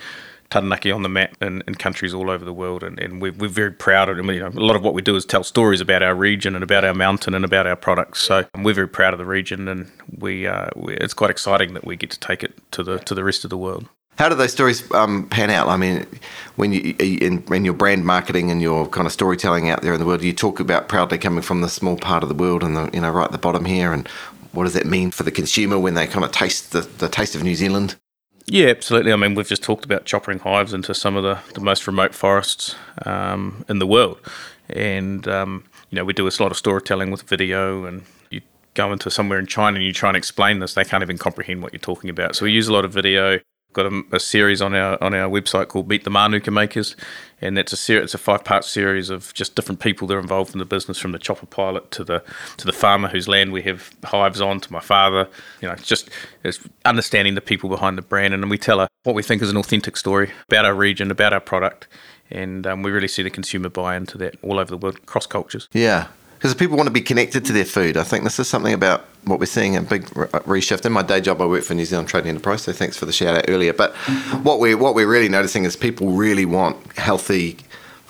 Taranaki 0.50 0.92
on 0.92 1.02
the 1.02 1.10
map 1.10 1.36
in, 1.42 1.64
in 1.68 1.76
countries 1.76 2.14
all 2.14 2.30
over 2.30 2.46
the 2.46 2.54
world, 2.54 2.84
and, 2.84 3.00
and 3.00 3.22
we're, 3.22 3.34
we're 3.34 3.50
very 3.50 3.72
proud 3.72 4.10
of 4.10 4.18
it. 4.18 4.34
You 4.34 4.40
know, 4.40 4.48
a 4.48 4.66
lot 4.66 4.76
of 4.76 4.84
what 4.84 4.94
we 4.94 5.02
do 5.02 5.16
is 5.16 5.26
tell 5.26 5.44
stories 5.44 5.82
about 5.82 6.04
our 6.04 6.16
region 6.16 6.56
and 6.56 6.64
about 6.64 6.86
our 6.86 6.94
mountain 6.94 7.34
and 7.34 7.44
about 7.44 7.68
our 7.68 7.76
products. 7.76 8.22
So 8.22 8.46
we're 8.58 8.74
very 8.74 8.88
proud 8.88 9.14
of 9.14 9.18
the 9.18 9.26
region, 9.26 9.68
and 9.68 9.92
we, 10.18 10.48
uh, 10.48 10.70
we 10.76 10.96
it's 10.98 11.14
quite 11.14 11.32
exciting 11.32 11.74
that 11.74 11.86
we 11.86 11.96
get 11.96 12.12
to 12.12 12.20
take 12.20 12.44
it 12.44 12.54
to 12.72 12.84
the 12.84 13.00
to 13.00 13.16
the 13.16 13.24
rest 13.24 13.44
of 13.44 13.50
the 13.50 13.58
world. 13.58 13.90
How 14.18 14.30
do 14.30 14.36
those 14.36 14.54
stories 14.54 14.90
um, 14.94 15.28
pan 15.28 15.50
out? 15.50 15.68
I 15.68 15.76
mean, 15.76 16.06
when 16.56 16.72
you 16.72 16.96
in, 17.00 17.44
in, 17.54 17.66
your 17.66 17.74
brand 17.74 18.06
marketing 18.06 18.50
and 18.50 18.62
your 18.62 18.88
kind 18.88 19.06
of 19.06 19.12
storytelling 19.12 19.70
out 19.70 19.82
there 19.82 19.94
in 19.94 20.00
the 20.00 20.06
world, 20.06 20.24
you 20.24 20.32
talk 20.32 20.60
about 20.60 20.88
proudly 20.88 21.18
coming 21.18 21.42
from 21.42 21.62
the 21.62 21.68
small 21.68 21.98
part 21.98 22.24
of 22.24 22.30
the 22.30 22.36
world 22.36 22.64
and 22.64 22.78
the 22.78 22.90
you 22.94 23.02
know 23.02 23.12
right 23.12 23.26
at 23.26 23.32
the 23.34 23.38
bottom 23.38 23.66
here, 23.66 23.92
and 23.92 24.08
what 24.54 24.64
does 24.64 24.74
that 24.74 24.86
mean 24.86 25.12
for 25.12 25.24
the 25.24 25.32
consumer 25.32 25.78
when 25.78 25.96
they 25.96 26.08
kind 26.08 26.24
of 26.24 26.32
taste 26.32 26.72
the, 26.72 26.82
the 26.82 27.10
taste 27.10 27.36
of 27.36 27.44
New 27.44 27.56
Zealand? 27.56 27.98
Yeah, 28.46 28.68
absolutely. 28.68 29.12
I 29.12 29.18
mean, 29.18 29.36
we've 29.36 29.48
just 29.48 29.64
talked 29.64 29.84
about 29.84 30.06
choppering 30.06 30.40
hives 30.40 30.72
into 30.72 30.94
some 30.94 31.18
of 31.18 31.24
the, 31.24 31.40
the 31.54 31.62
most 31.62 31.88
remote 31.88 32.14
forests 32.14 32.76
um, 33.06 33.66
in 33.68 33.80
the 33.80 33.88
world, 33.88 34.22
and 34.70 35.28
um, 35.28 35.66
you 35.90 35.98
know 35.98 36.06
we 36.06 36.14
do 36.14 36.26
a 36.26 36.32
lot 36.40 36.52
of 36.52 36.58
storytelling 36.58 37.12
with 37.12 37.24
video 37.24 37.84
and 37.84 38.04
you 38.30 38.40
go 38.76 38.94
into 38.94 39.12
somewhere 39.12 39.40
in 39.40 39.46
China 39.46 39.76
and 39.76 39.86
you 39.86 39.92
try 39.92 40.10
and 40.10 40.16
explain 40.16 40.60
this, 40.60 40.74
they 40.74 40.86
can't 40.86 41.04
even 41.04 41.18
comprehend 41.18 41.62
what 41.62 41.74
you're 41.74 41.80
talking 41.82 42.10
about. 42.10 42.38
So 42.38 42.46
we 42.46 42.54
use 42.54 42.70
a 42.70 42.74
lot 42.74 42.86
of 42.86 42.94
video 42.94 43.40
got 43.76 43.86
a, 43.86 44.04
a, 44.14 44.20
series 44.20 44.62
on 44.62 44.74
our 44.74 45.02
on 45.04 45.14
our 45.14 45.30
website 45.30 45.68
called 45.68 45.88
Meet 45.88 46.06
the 46.06 46.10
Manuka 46.10 46.50
Makers, 46.50 46.96
and 47.42 47.56
that's 47.56 47.74
a 47.74 47.78
ser- 47.78 48.02
it's 48.02 48.16
a 48.16 48.18
five 48.18 48.44
part 48.44 48.66
series 48.66 49.12
of 49.12 49.34
just 49.34 49.56
different 49.56 49.82
people 49.82 50.08
that 50.08 50.16
are 50.16 50.20
involved 50.20 50.54
in 50.54 50.60
the 50.60 50.66
business, 50.66 50.98
from 50.98 51.12
the 51.12 51.20
chopper 51.20 51.46
pilot 51.46 51.92
to 51.92 52.04
the 52.04 52.24
to 52.58 52.66
the 52.66 52.74
farmer 52.74 53.10
whose 53.10 53.28
land 53.28 53.52
we 53.52 53.62
have 53.62 53.92
hives 54.06 54.42
on, 54.42 54.60
to 54.62 54.74
my 54.74 54.80
father. 54.80 55.28
You 55.62 55.68
know, 55.68 55.76
just 55.76 56.10
understanding 56.86 57.36
the 57.36 57.42
people 57.42 57.70
behind 57.70 57.98
the 57.98 58.02
brand, 58.02 58.34
and 58.34 58.50
we 58.50 58.58
tell 58.58 58.80
a, 58.80 58.88
what 59.04 59.14
we 59.14 59.22
think 59.22 59.42
is 59.42 59.52
an 59.52 59.58
authentic 59.58 59.98
story 59.98 60.32
about 60.48 60.66
our 60.66 60.74
region, 60.74 61.12
about 61.12 61.34
our 61.34 61.42
product, 61.42 61.88
and 62.32 62.66
um, 62.66 62.82
we 62.82 62.90
really 62.90 63.10
see 63.10 63.22
the 63.22 63.30
consumer 63.30 63.70
buy 63.70 63.96
into 63.96 64.18
that 64.18 64.36
all 64.42 64.60
over 64.60 64.72
the 64.72 64.78
world, 64.78 65.06
cross 65.06 65.28
cultures. 65.28 65.68
Yeah, 65.74 66.08
because 66.36 66.54
people 66.54 66.78
want 66.78 66.88
to 66.88 66.94
be 66.94 67.02
connected 67.02 67.46
to 67.46 67.54
their 67.54 67.66
food. 67.66 67.98
I 67.98 68.04
think 68.04 68.24
this 68.24 68.40
is 68.40 68.48
something 68.48 68.74
about 68.74 69.06
what 69.24 69.40
we're 69.40 69.46
seeing 69.46 69.76
a 69.76 69.82
big 69.82 70.06
uh, 70.18 70.28
reshift. 70.42 70.86
In 70.86 70.92
my 70.92 71.02
day 71.02 71.22
job, 71.22 71.42
I 71.42 71.46
work 71.46 71.64
for 71.64 71.74
New 71.74 71.86
Zealand 71.86 72.08
Trading 72.08 72.30
Enterprise, 72.30 72.64
so 72.64 72.74
thanks 72.74 72.98
for 72.98 73.06
the 73.06 73.14
shout 73.14 73.36
out 73.36 73.46
earlier. 73.48 73.74
But 73.74 73.96
what 74.44 74.60
we're 74.60 74.78
what 74.78 74.96
we're 74.96 75.08
really 75.08 75.30
noticing 75.30 75.64
is 75.64 75.76
people 75.76 76.12
really 76.12 76.46
want 76.46 76.78
healthy 76.98 77.58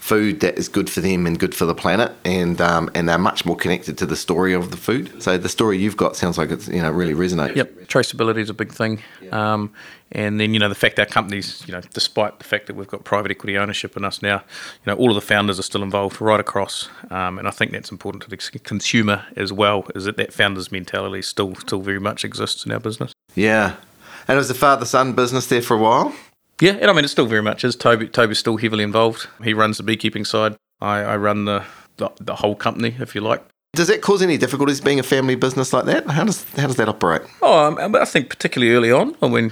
food 0.06 0.40
that 0.42 0.56
is 0.56 0.70
good 0.70 0.88
for 0.88 1.02
them 1.02 1.26
and 1.26 1.40
good 1.40 1.56
for 1.56 1.66
the 1.66 1.74
planet, 1.74 2.12
and 2.24 2.62
um, 2.62 2.92
and 2.94 3.10
they're 3.10 3.18
much 3.18 3.44
more 3.44 3.56
connected 3.56 3.98
to 3.98 4.06
the 4.06 4.16
story 4.16 4.54
of 4.54 4.70
the 4.70 4.78
food. 4.78 5.22
So 5.22 5.36
the 5.36 5.50
story 5.50 5.80
you've 5.80 5.98
got 5.98 6.16
sounds 6.16 6.38
like 6.38 6.52
it's 6.52 6.68
you 6.68 6.80
know 6.80 6.92
really 6.92 7.16
resonates. 7.16 7.56
Yep, 7.56 7.88
traceability 7.88 8.38
is 8.38 8.52
a 8.52 8.54
big 8.54 8.72
thing, 8.72 9.02
um, 9.32 9.74
and 10.12 10.40
then 10.40 10.54
you 10.54 10.60
know 10.60 10.70
the 10.70 10.76
fact 10.76 11.00
our 11.00 11.08
companies, 11.08 11.64
you 11.66 11.74
know, 11.74 11.82
despite 11.94 12.38
the 12.38 12.46
fact 12.46 12.68
that 12.68 12.76
we've 12.76 12.88
got 12.88 13.04
private 13.04 13.32
equity 13.32 13.58
ownership 13.58 13.98
in 13.98 14.06
us 14.06 14.22
now, 14.22 14.44
you 14.86 14.92
know, 14.92 14.94
all 14.94 15.10
of 15.10 15.16
the 15.16 15.22
founders 15.22 15.58
are 15.58 15.64
still 15.64 15.82
involved 15.82 16.22
right 16.22 16.40
across, 16.40 16.88
um, 17.10 17.40
and 17.40 17.48
I 17.48 17.52
think 17.52 17.72
that's 17.72 17.92
important 17.92 18.22
to 18.24 18.30
the 18.30 18.38
consumer 18.60 19.26
as 19.36 19.52
well. 19.52 19.88
Is 19.96 20.06
that 20.06 20.18
that 20.18 20.32
founders 20.32 20.72
mentality 20.72 21.24
still 21.24 21.56
still 21.56 21.82
very 21.82 22.00
much 22.00 22.24
exists 22.24 22.64
in 22.64 22.72
our 22.72 22.80
business? 22.80 23.12
Yeah. 23.34 23.76
And 24.28 24.36
it 24.36 24.40
was 24.40 24.50
a 24.50 24.56
father 24.56 24.86
son 24.86 25.14
business 25.14 25.48
there 25.48 25.62
for 25.62 25.76
a 25.76 25.80
while? 25.80 26.14
Yeah, 26.62 26.74
and 26.74 26.90
I 26.90 26.94
mean, 26.94 27.06
it 27.06 27.10
still 27.10 27.26
very 27.26 27.42
much 27.42 27.64
is. 27.64 27.76
Toby, 27.76 28.08
Toby's 28.08 28.40
still 28.40 28.58
heavily 28.58 28.84
involved. 28.84 29.28
He 29.44 29.54
runs 29.54 29.78
the 29.78 29.84
beekeeping 29.84 30.26
side. 30.26 30.56
I, 30.82 31.00
I 31.00 31.18
run 31.18 31.46
the, 31.46 31.64
the, 31.98 32.12
the 32.20 32.36
whole 32.36 32.56
company, 32.56 32.96
if 33.00 33.14
you 33.14 33.22
like. 33.22 33.44
Does 33.74 33.90
that 33.90 34.02
cause 34.02 34.22
any 34.22 34.38
difficulties 34.38 34.80
being 34.80 35.00
a 35.00 35.04
family 35.04 35.36
business 35.36 35.74
like 35.74 35.86
that? 35.86 36.08
How 36.08 36.24
does 36.24 36.46
how 36.56 36.68
does 36.68 36.78
that 36.78 36.88
operate? 36.88 37.24
Oh, 37.42 37.78
um, 37.78 37.96
I 37.96 38.06
think 38.06 38.30
particularly 38.30 38.74
early 38.74 38.90
on, 38.90 39.16
when 39.20 39.52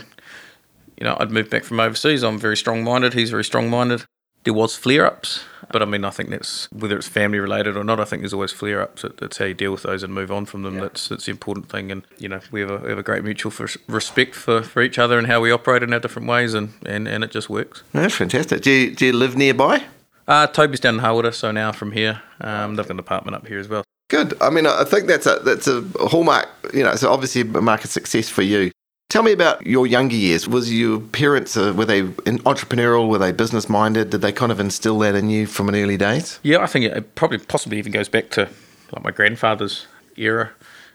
you 0.98 1.04
know 1.04 1.18
I'd 1.20 1.30
moved 1.30 1.50
back 1.50 1.66
from 1.66 1.82
overseas, 1.82 2.24
I'm 2.24 2.40
very 2.40 2.56
strong 2.56 2.86
minded. 2.86 3.14
He's 3.14 3.32
very 3.32 3.44
strong 3.44 3.70
minded 3.70 4.06
there 4.44 4.54
was 4.54 4.76
flare 4.76 5.06
ups, 5.06 5.44
but 5.72 5.82
I 5.82 5.86
mean, 5.86 6.04
I 6.06 6.10
think 6.10 6.30
that's 6.30 6.72
whether 6.72 6.98
it's 6.98 7.08
family 7.08 7.40
related 7.40 7.78
or 7.78 7.84
not. 7.84 8.00
I 8.00 8.06
think 8.06 8.22
there's 8.22 8.34
always 8.34 8.52
flare 8.52 8.82
ups. 8.82 9.06
That's 9.20 9.38
how 9.38 9.46
you 9.46 9.54
deal 9.54 9.72
with 9.72 9.84
those 9.84 10.04
and 10.04 10.14
move 10.14 10.32
on 10.32 10.46
from 10.46 10.64
them. 10.64 10.76
Yeah. 10.76 10.82
That's 10.82 11.08
that's 11.08 11.26
the 11.26 11.32
important 11.32 11.70
thing. 11.70 11.92
And 11.92 12.04
you 12.18 12.30
know, 12.30 12.42
we 12.52 12.62
have 12.62 12.70
a, 12.70 12.78
we 12.78 12.90
have 12.90 12.98
a 12.98 13.04
great 13.04 13.24
mutual 13.24 13.52
for 13.52 13.68
respect 13.88 14.36
for, 14.36 14.62
for 14.62 14.82
each 14.82 15.00
other 15.00 15.18
and 15.18 15.28
how 15.28 15.42
we 15.42 15.52
operate 15.52 15.84
in 15.84 15.94
our 15.94 16.00
different 16.00 16.28
ways, 16.28 16.54
and, 16.54 16.74
and, 16.86 17.08
and 17.08 17.24
it 17.24 17.32
just 17.32 17.50
works. 17.50 17.84
That's 17.92 18.16
fantastic. 18.16 18.62
Do 18.62 18.72
you, 18.72 18.96
do 18.96 19.06
you 19.08 19.14
live 19.14 19.36
nearby? 19.36 19.84
Uh, 20.28 20.48
Toby's 20.48 20.80
down 20.80 20.96
in 20.96 21.02
Hawera, 21.02 21.34
so 21.34 21.52
now 21.52 21.72
from 21.72 21.92
here, 21.92 22.22
um, 22.40 22.76
they've 22.76 22.86
got 22.86 22.94
an 22.94 23.00
apartment 23.00 23.36
up 23.36 23.48
here 23.48 23.60
as 23.60 23.68
well. 23.68 23.84
Good. 24.10 24.36
I 24.42 24.50
mean, 24.50 24.68
I 24.68 24.84
think 24.84 25.08
that's 25.08 25.26
a 25.26 25.40
that's 25.44 25.68
a 25.68 25.82
hallmark. 25.98 26.48
You 26.74 26.84
know, 26.84 26.96
so 26.96 27.12
obviously 27.12 27.42
a 27.42 27.46
market 27.46 27.90
success 27.90 28.30
for 28.30 28.42
you. 28.42 28.72
Tell 29.14 29.22
me 29.22 29.32
about 29.32 29.64
your 29.64 29.86
younger 29.86 30.16
years. 30.16 30.48
Was 30.48 30.74
your 30.74 31.00
parents 31.00 31.56
uh, 31.56 31.72
were 31.78 31.86
they 31.86 32.02
entrepreneurial? 32.02 33.08
Were 33.08 33.20
they 33.20 33.32
business 33.32 33.70
minded? 33.70 34.10
Did 34.10 34.22
they 34.22 34.32
kind 34.32 34.52
of 34.52 34.60
instill 34.60 34.98
that 34.98 35.14
in 35.14 35.30
you 35.30 35.46
from 35.46 35.70
an 35.70 35.76
early 35.76 35.98
days? 35.98 36.40
Yeah, 36.42 36.64
I 36.64 36.66
think 36.66 36.86
it 36.86 37.14
probably 37.14 37.38
possibly 37.38 37.78
even 37.78 37.92
goes 37.92 38.10
back 38.10 38.32
to 38.32 38.50
like 38.92 39.04
my 39.04 39.12
grandfather's 39.12 39.86
era, 40.18 40.50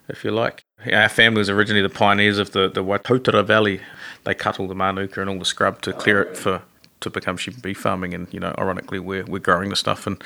if 0.08 0.24
you 0.24 0.32
like. 0.32 0.64
Our 0.92 1.08
family 1.08 1.38
was 1.38 1.48
originally 1.48 1.80
the 1.80 1.94
pioneers 1.94 2.38
of 2.38 2.50
the 2.50 2.68
the 2.68 2.82
Waitotara 2.82 3.46
Valley. 3.46 3.82
They 4.24 4.34
cut 4.34 4.58
all 4.58 4.66
the 4.66 4.74
manuka 4.74 5.20
and 5.20 5.30
all 5.30 5.38
the 5.38 5.44
scrub 5.44 5.80
to 5.82 5.92
clear 5.92 6.20
it 6.20 6.36
for 6.36 6.62
to 7.02 7.10
become 7.10 7.36
sheep 7.36 7.54
and 7.54 7.62
beef 7.62 7.78
farming, 7.78 8.14
and 8.14 8.26
you 8.34 8.40
know, 8.40 8.52
ironically, 8.58 8.98
we're 8.98 9.26
we're 9.26 9.38
growing 9.38 9.70
the 9.70 9.76
stuff 9.76 10.08
and 10.08 10.20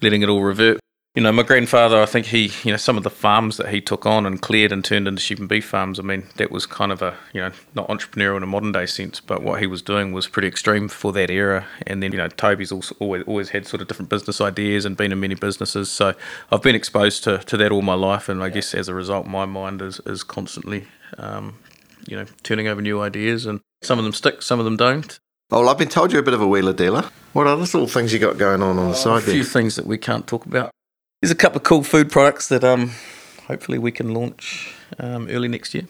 letting 0.00 0.22
it 0.22 0.28
all 0.28 0.42
revert 0.42 0.78
you 1.14 1.22
know, 1.22 1.30
my 1.30 1.42
grandfather, 1.42 2.00
I 2.00 2.06
think 2.06 2.26
he, 2.26 2.50
you 2.64 2.70
know, 2.70 2.78
some 2.78 2.96
of 2.96 3.02
the 3.02 3.10
farms 3.10 3.58
that 3.58 3.68
he 3.68 3.82
took 3.82 4.06
on 4.06 4.24
and 4.24 4.40
cleared 4.40 4.72
and 4.72 4.82
turned 4.82 5.06
into 5.06 5.20
sheep 5.20 5.38
and 5.38 5.48
beef 5.48 5.66
farms, 5.66 5.98
I 5.98 6.02
mean, 6.02 6.26
that 6.36 6.50
was 6.50 6.64
kind 6.64 6.90
of 6.90 7.02
a, 7.02 7.14
you 7.34 7.40
know, 7.42 7.52
not 7.74 7.88
entrepreneurial 7.88 8.38
in 8.38 8.42
a 8.42 8.46
modern 8.46 8.72
day 8.72 8.86
sense, 8.86 9.20
but 9.20 9.42
what 9.42 9.60
he 9.60 9.66
was 9.66 9.82
doing 9.82 10.12
was 10.12 10.26
pretty 10.26 10.48
extreme 10.48 10.88
for 10.88 11.12
that 11.12 11.30
era. 11.30 11.66
And 11.86 12.02
then, 12.02 12.12
you 12.12 12.18
know, 12.18 12.28
Toby's 12.28 12.72
also 12.72 12.96
always, 12.98 13.24
always 13.24 13.50
had 13.50 13.66
sort 13.66 13.82
of 13.82 13.88
different 13.88 14.08
business 14.08 14.40
ideas 14.40 14.86
and 14.86 14.96
been 14.96 15.12
in 15.12 15.20
many 15.20 15.34
businesses. 15.34 15.92
So 15.92 16.14
I've 16.50 16.62
been 16.62 16.74
exposed 16.74 17.24
to, 17.24 17.38
to 17.38 17.58
that 17.58 17.72
all 17.72 17.82
my 17.82 17.94
life. 17.94 18.30
And 18.30 18.42
I 18.42 18.48
guess 18.48 18.74
as 18.74 18.88
a 18.88 18.94
result, 18.94 19.26
my 19.26 19.44
mind 19.44 19.82
is, 19.82 20.00
is 20.06 20.22
constantly, 20.22 20.86
um, 21.18 21.58
you 22.08 22.16
know, 22.16 22.24
turning 22.42 22.68
over 22.68 22.80
new 22.80 23.02
ideas. 23.02 23.44
And 23.44 23.60
some 23.82 23.98
of 23.98 24.06
them 24.06 24.14
stick, 24.14 24.40
some 24.40 24.58
of 24.58 24.64
them 24.64 24.78
don't. 24.78 25.20
Well, 25.50 25.68
I've 25.68 25.76
been 25.76 25.90
told 25.90 26.10
you're 26.10 26.22
a 26.22 26.24
bit 26.24 26.32
of 26.32 26.40
a 26.40 26.48
wheeler 26.48 26.72
dealer. 26.72 27.10
What 27.34 27.46
other 27.46 27.60
little 27.60 27.86
things 27.86 28.14
you 28.14 28.18
got 28.18 28.38
going 28.38 28.62
on 28.62 28.78
on 28.78 28.88
the 28.88 28.94
side 28.94 29.24
there? 29.24 29.32
A 29.32 29.34
few 29.34 29.44
things 29.44 29.76
that 29.76 29.84
we 29.84 29.98
can't 29.98 30.26
talk 30.26 30.46
about. 30.46 30.72
There's 31.22 31.30
a 31.30 31.36
couple 31.36 31.58
of 31.58 31.62
cool 31.62 31.84
food 31.84 32.10
products 32.10 32.48
that 32.48 32.64
um, 32.64 32.90
hopefully 33.46 33.78
we 33.78 33.92
can 33.92 34.12
launch 34.12 34.74
um, 34.98 35.28
early 35.28 35.46
next 35.46 35.72
year. 35.72 35.86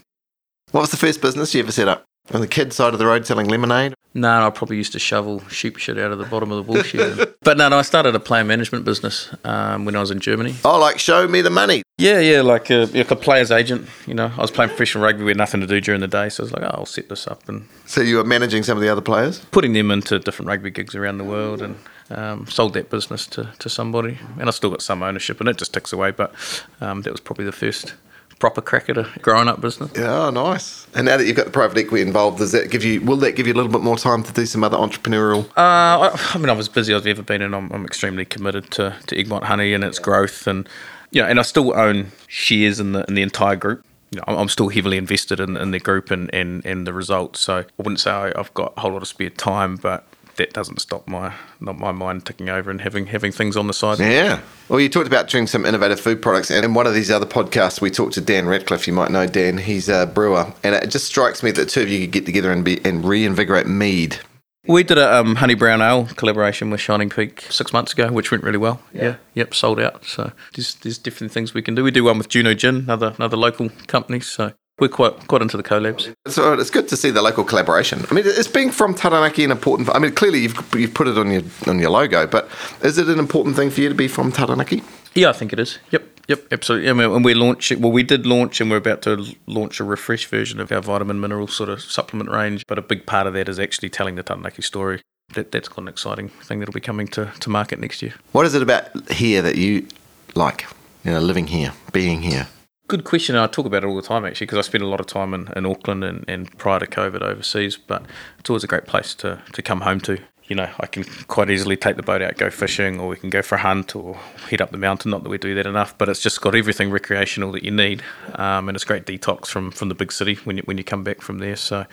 What 0.72 0.82
was 0.82 0.90
the 0.90 0.98
first 0.98 1.22
business 1.22 1.54
you 1.54 1.62
ever 1.62 1.72
set 1.72 1.88
up? 1.88 2.04
On 2.34 2.42
the 2.42 2.46
kid 2.46 2.74
side 2.74 2.92
of 2.92 2.98
the 2.98 3.06
road 3.06 3.26
selling 3.26 3.48
lemonade? 3.48 3.94
No, 4.12 4.40
no 4.40 4.46
I 4.48 4.50
probably 4.50 4.76
used 4.76 4.92
to 4.92 4.98
shovel 4.98 5.40
sheep 5.48 5.78
shit 5.78 5.98
out 5.98 6.12
of 6.12 6.18
the 6.18 6.26
bottom 6.26 6.52
of 6.52 6.58
the 6.58 6.70
bullshit. 6.70 7.34
but 7.40 7.56
no, 7.56 7.70
no, 7.70 7.78
I 7.78 7.82
started 7.82 8.14
a 8.14 8.20
player 8.20 8.44
management 8.44 8.84
business 8.84 9.34
um, 9.44 9.86
when 9.86 9.96
I 9.96 10.00
was 10.00 10.10
in 10.10 10.20
Germany. 10.20 10.54
Oh, 10.66 10.78
like 10.78 10.98
show 10.98 11.26
me 11.26 11.40
the 11.40 11.48
money. 11.48 11.82
Yeah, 11.96 12.20
yeah, 12.20 12.42
like 12.42 12.70
a, 12.70 12.84
like 12.92 13.10
a 13.10 13.16
player's 13.16 13.50
agent. 13.50 13.88
You 14.06 14.12
know, 14.12 14.30
I 14.36 14.40
was 14.42 14.50
playing 14.50 14.68
professional 14.68 15.02
rugby 15.02 15.24
with 15.24 15.38
nothing 15.38 15.62
to 15.62 15.66
do 15.66 15.80
during 15.80 16.02
the 16.02 16.08
day, 16.08 16.28
so 16.28 16.42
I 16.42 16.44
was 16.44 16.52
like, 16.52 16.62
oh, 16.62 16.74
I'll 16.74 16.84
set 16.84 17.08
this 17.08 17.26
up. 17.26 17.48
And 17.48 17.66
so 17.86 18.02
you 18.02 18.16
were 18.16 18.24
managing 18.24 18.64
some 18.64 18.76
of 18.76 18.82
the 18.82 18.90
other 18.90 19.00
players, 19.00 19.38
putting 19.46 19.72
them 19.72 19.90
into 19.90 20.18
different 20.18 20.48
rugby 20.48 20.68
gigs 20.68 20.94
around 20.94 21.16
the 21.16 21.24
world, 21.24 21.62
and 21.62 21.76
um, 22.12 22.46
sold 22.46 22.74
that 22.74 22.90
business 22.90 23.26
to, 23.28 23.52
to 23.58 23.68
somebody, 23.68 24.18
and 24.38 24.48
I 24.48 24.52
still 24.52 24.70
got 24.70 24.82
some 24.82 25.02
ownership, 25.02 25.40
and 25.40 25.48
it 25.48 25.56
just 25.56 25.72
ticks 25.72 25.92
away. 25.92 26.10
But 26.10 26.34
um, 26.80 27.02
that 27.02 27.12
was 27.12 27.20
probably 27.20 27.44
the 27.44 27.52
first 27.52 27.94
proper 28.42 28.60
crack 28.60 28.88
at 28.88 28.98
a 28.98 29.08
growing 29.20 29.46
up 29.46 29.60
business. 29.60 29.92
Yeah, 29.94 30.28
nice. 30.30 30.86
And 30.96 31.06
now 31.06 31.16
that 31.16 31.26
you've 31.26 31.36
got 31.36 31.44
the 31.46 31.52
private 31.52 31.78
equity 31.78 32.02
involved, 32.02 32.38
does 32.38 32.50
that 32.52 32.70
give 32.70 32.84
you? 32.84 33.00
Will 33.00 33.16
that 33.18 33.32
give 33.32 33.46
you 33.46 33.52
a 33.52 33.58
little 33.58 33.70
bit 33.70 33.82
more 33.82 33.96
time 33.96 34.24
to 34.24 34.32
do 34.32 34.46
some 34.46 34.64
other 34.64 34.76
entrepreneurial? 34.76 35.44
Uh, 35.56 36.10
I, 36.10 36.30
I 36.34 36.38
mean, 36.38 36.50
I'm 36.50 36.58
as 36.58 36.68
busy 36.68 36.92
as 36.92 37.02
I've 37.02 37.06
ever 37.06 37.22
been, 37.22 37.40
and 37.40 37.54
I'm, 37.54 37.70
I'm 37.72 37.84
extremely 37.84 38.24
committed 38.24 38.70
to, 38.72 38.96
to 39.06 39.18
Egmont 39.18 39.44
Honey 39.44 39.74
and 39.74 39.84
its 39.84 40.00
growth, 40.00 40.46
and 40.48 40.68
you 41.12 41.22
know, 41.22 41.28
and 41.28 41.38
I 41.38 41.42
still 41.42 41.74
own 41.76 42.10
shares 42.26 42.80
in 42.80 42.92
the 42.92 43.04
in 43.06 43.14
the 43.14 43.22
entire 43.22 43.56
group. 43.56 43.84
You 44.10 44.18
know, 44.18 44.36
I'm 44.36 44.48
still 44.48 44.68
heavily 44.68 44.98
invested 44.98 45.40
in, 45.40 45.56
in 45.56 45.70
the 45.70 45.78
group 45.78 46.10
and, 46.10 46.28
and, 46.34 46.66
and 46.66 46.86
the 46.86 46.92
results. 46.92 47.40
So 47.40 47.60
I 47.60 47.64
wouldn't 47.78 48.00
say 48.00 48.10
I've 48.10 48.52
got 48.52 48.74
a 48.76 48.80
whole 48.80 48.92
lot 48.92 49.00
of 49.00 49.08
spare 49.08 49.30
time, 49.30 49.76
but 49.76 50.06
that 50.36 50.52
doesn't 50.52 50.80
stop 50.80 51.06
my 51.08 51.34
not 51.60 51.78
my 51.78 51.92
mind 51.92 52.26
ticking 52.26 52.48
over 52.48 52.70
and 52.70 52.80
having 52.80 53.06
having 53.06 53.32
things 53.32 53.56
on 53.56 53.66
the 53.66 53.74
side. 53.74 53.98
Yeah. 53.98 54.40
Well, 54.68 54.80
you 54.80 54.88
talked 54.88 55.06
about 55.06 55.28
doing 55.28 55.46
some 55.46 55.66
innovative 55.66 56.00
food 56.00 56.22
products, 56.22 56.50
and 56.50 56.64
in 56.64 56.74
one 56.74 56.86
of 56.86 56.94
these 56.94 57.10
other 57.10 57.26
podcasts, 57.26 57.80
we 57.80 57.90
talked 57.90 58.14
to 58.14 58.20
Dan 58.20 58.46
Radcliffe. 58.46 58.86
You 58.86 58.92
might 58.92 59.10
know 59.10 59.26
Dan. 59.26 59.58
He's 59.58 59.88
a 59.88 60.06
brewer, 60.06 60.52
and 60.62 60.74
it 60.74 60.88
just 60.88 61.06
strikes 61.06 61.42
me 61.42 61.50
that 61.52 61.60
the 61.62 61.66
two 61.66 61.82
of 61.82 61.88
you 61.88 62.00
could 62.00 62.12
get 62.12 62.26
together 62.26 62.52
and 62.52 62.64
be 62.64 62.80
and 62.84 63.04
reinvigorate 63.04 63.66
mead. 63.66 64.18
We 64.66 64.84
did 64.84 64.96
a 64.96 65.16
um, 65.16 65.36
honey 65.36 65.54
brown 65.54 65.82
ale 65.82 66.06
collaboration 66.14 66.70
with 66.70 66.80
Shining 66.80 67.10
Peak 67.10 67.46
six 67.50 67.72
months 67.72 67.92
ago, 67.92 68.12
which 68.12 68.30
went 68.30 68.44
really 68.44 68.58
well. 68.58 68.80
Yeah. 68.92 69.02
yeah. 69.02 69.16
Yep. 69.34 69.54
Sold 69.54 69.80
out. 69.80 70.04
So 70.04 70.30
there's, 70.54 70.76
there's 70.76 70.98
different 70.98 71.32
things 71.32 71.52
we 71.52 71.62
can 71.62 71.74
do. 71.74 71.82
We 71.82 71.90
do 71.90 72.04
one 72.04 72.16
with 72.16 72.28
Juno 72.28 72.54
Gin, 72.54 72.76
another 72.76 73.12
another 73.16 73.36
local 73.36 73.70
company. 73.88 74.20
So 74.20 74.52
we're 74.78 74.88
quite 74.88 75.28
quite 75.28 75.42
into 75.42 75.56
the 75.56 75.62
collabs. 75.62 76.14
So 76.26 76.54
it's 76.54 76.70
good 76.70 76.88
to 76.88 76.96
see 76.96 77.10
the 77.10 77.22
local 77.22 77.44
collaboration. 77.44 78.04
I 78.10 78.14
mean, 78.14 78.24
is 78.26 78.48
being 78.48 78.70
from 78.70 78.94
Taranaki 78.94 79.44
an 79.44 79.50
important? 79.50 79.88
I 79.90 79.98
mean, 79.98 80.14
clearly 80.14 80.40
you've 80.40 80.74
you've 80.74 80.94
put 80.94 81.08
it 81.08 81.18
on 81.18 81.30
your 81.30 81.42
on 81.66 81.78
your 81.78 81.90
logo, 81.90 82.26
but 82.26 82.48
is 82.82 82.98
it 82.98 83.08
an 83.08 83.18
important 83.18 83.56
thing 83.56 83.70
for 83.70 83.80
you 83.80 83.88
to 83.88 83.94
be 83.94 84.08
from 84.08 84.32
Taranaki? 84.32 84.82
Yeah, 85.14 85.30
I 85.30 85.32
think 85.32 85.52
it 85.52 85.58
is. 85.58 85.78
Yep. 85.90 86.08
Yep, 86.28 86.52
absolutely. 86.52 86.88
I 86.88 86.92
mean, 86.92 87.10
and 87.10 87.24
we 87.24 87.34
launch 87.34 87.72
well, 87.72 87.90
we 87.90 88.04
did 88.04 88.26
launch, 88.26 88.60
and 88.60 88.70
we're 88.70 88.76
about 88.76 89.02
to 89.02 89.26
launch 89.46 89.80
a 89.80 89.84
refresh 89.84 90.26
version 90.26 90.60
of 90.60 90.70
our 90.70 90.80
vitamin 90.80 91.20
mineral 91.20 91.48
sort 91.48 91.68
of 91.68 91.82
supplement 91.82 92.30
range. 92.30 92.64
But 92.66 92.78
a 92.78 92.82
big 92.82 93.06
part 93.06 93.26
of 93.26 93.34
that 93.34 93.48
is 93.48 93.58
actually 93.58 93.90
telling 93.90 94.14
the 94.14 94.22
Taranaki 94.22 94.62
story. 94.62 95.00
That, 95.34 95.50
that's 95.50 95.68
quite 95.68 95.82
an 95.82 95.88
exciting 95.88 96.28
thing 96.28 96.58
that'll 96.60 96.74
be 96.74 96.80
coming 96.80 97.08
to, 97.08 97.32
to 97.40 97.50
market 97.50 97.80
next 97.80 98.02
year. 98.02 98.14
What 98.32 98.46
is 98.46 98.54
it 98.54 98.62
about 98.62 99.10
here 99.10 99.42
that 99.42 99.56
you 99.56 99.86
like? 100.34 100.66
You 101.04 101.12
know, 101.12 101.20
living 101.20 101.48
here, 101.48 101.72
being 101.92 102.22
here. 102.22 102.46
Good 102.88 103.04
question. 103.04 103.36
I 103.36 103.46
talk 103.46 103.66
about 103.66 103.84
it 103.84 103.86
all 103.86 103.96
the 103.96 104.02
time 104.02 104.24
actually 104.24 104.46
because 104.46 104.58
I 104.58 104.62
spend 104.62 104.82
a 104.82 104.88
lot 104.88 105.00
of 105.00 105.06
time 105.06 105.32
in, 105.34 105.48
in 105.56 105.64
Auckland 105.64 106.04
and, 106.04 106.24
and 106.28 106.58
prior 106.58 106.80
to 106.80 106.86
COVID 106.86 107.22
overseas. 107.22 107.76
But 107.76 108.04
it's 108.38 108.50
always 108.50 108.64
a 108.64 108.68
great 108.68 108.86
place 108.86 109.14
to, 109.16 109.40
to 109.52 109.62
come 109.62 109.82
home 109.82 110.00
to. 110.00 110.18
You 110.44 110.56
know, 110.56 110.68
I 110.80 110.86
can 110.86 111.04
quite 111.28 111.48
easily 111.50 111.76
take 111.76 111.96
the 111.96 112.02
boat 112.02 112.20
out, 112.20 112.36
go 112.36 112.50
fishing, 112.50 113.00
or 113.00 113.08
we 113.08 113.16
can 113.16 113.30
go 113.30 113.40
for 113.40 113.54
a 113.54 113.58
hunt 113.58 113.96
or 113.96 114.16
head 114.50 114.60
up 114.60 114.70
the 114.70 114.76
mountain. 114.76 115.12
Not 115.12 115.22
that 115.22 115.30
we 115.30 115.38
do 115.38 115.54
that 115.54 115.66
enough, 115.66 115.96
but 115.96 116.08
it's 116.08 116.20
just 116.20 116.40
got 116.40 116.54
everything 116.54 116.90
recreational 116.90 117.52
that 117.52 117.62
you 117.62 117.70
need, 117.70 118.02
um, 118.34 118.68
and 118.68 118.74
it's 118.74 118.84
great 118.84 119.06
detox 119.06 119.46
from, 119.46 119.70
from 119.70 119.88
the 119.88 119.94
big 119.94 120.12
city 120.12 120.34
when 120.44 120.58
you, 120.58 120.62
when 120.64 120.76
you 120.76 120.84
come 120.84 121.04
back 121.04 121.22
from 121.22 121.38
there. 121.38 121.56
So, 121.56 121.86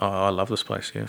oh, 0.00 0.08
I 0.08 0.28
love 0.30 0.48
this 0.48 0.62
place. 0.62 0.92
Yeah 0.94 1.08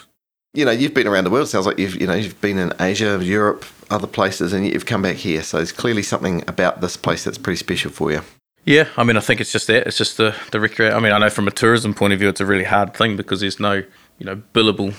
you 0.53 0.65
know, 0.65 0.71
you've 0.71 0.93
been 0.93 1.07
around 1.07 1.25
the 1.25 1.29
world. 1.29 1.45
It 1.45 1.49
sounds 1.49 1.65
like 1.65 1.77
you've, 1.77 1.99
you 1.99 2.07
know, 2.07 2.15
you've 2.15 2.39
been 2.41 2.57
in 2.57 2.73
Asia, 2.79 3.19
Europe, 3.23 3.65
other 3.89 4.07
places, 4.07 4.53
and 4.53 4.65
you've 4.65 4.85
come 4.85 5.01
back 5.01 5.17
here. 5.17 5.43
So 5.43 5.57
there's 5.57 5.71
clearly 5.71 6.03
something 6.03 6.43
about 6.47 6.81
this 6.81 6.97
place 6.97 7.23
that's 7.23 7.37
pretty 7.37 7.57
special 7.57 7.91
for 7.91 8.11
you. 8.11 8.21
Yeah, 8.69 8.87
I 8.97 9.03
mean, 9.03 9.17
I 9.17 9.19
think 9.19 9.41
it's 9.41 9.51
just 9.51 9.65
that. 9.65 9.87
It's 9.87 9.97
just 9.97 10.17
the 10.17 10.35
the 10.51 10.59
recreate. 10.59 10.93
I 10.93 10.99
mean, 10.99 11.11
I 11.11 11.17
know 11.17 11.31
from 11.31 11.47
a 11.47 11.51
tourism 11.51 11.95
point 11.95 12.13
of 12.13 12.19
view, 12.19 12.29
it's 12.29 12.39
a 12.39 12.45
really 12.45 12.65
hard 12.65 12.93
thing 12.93 13.17
because 13.17 13.39
there's 13.39 13.59
no 13.59 13.73
you 14.19 14.25
know 14.27 14.35
billable 14.53 14.93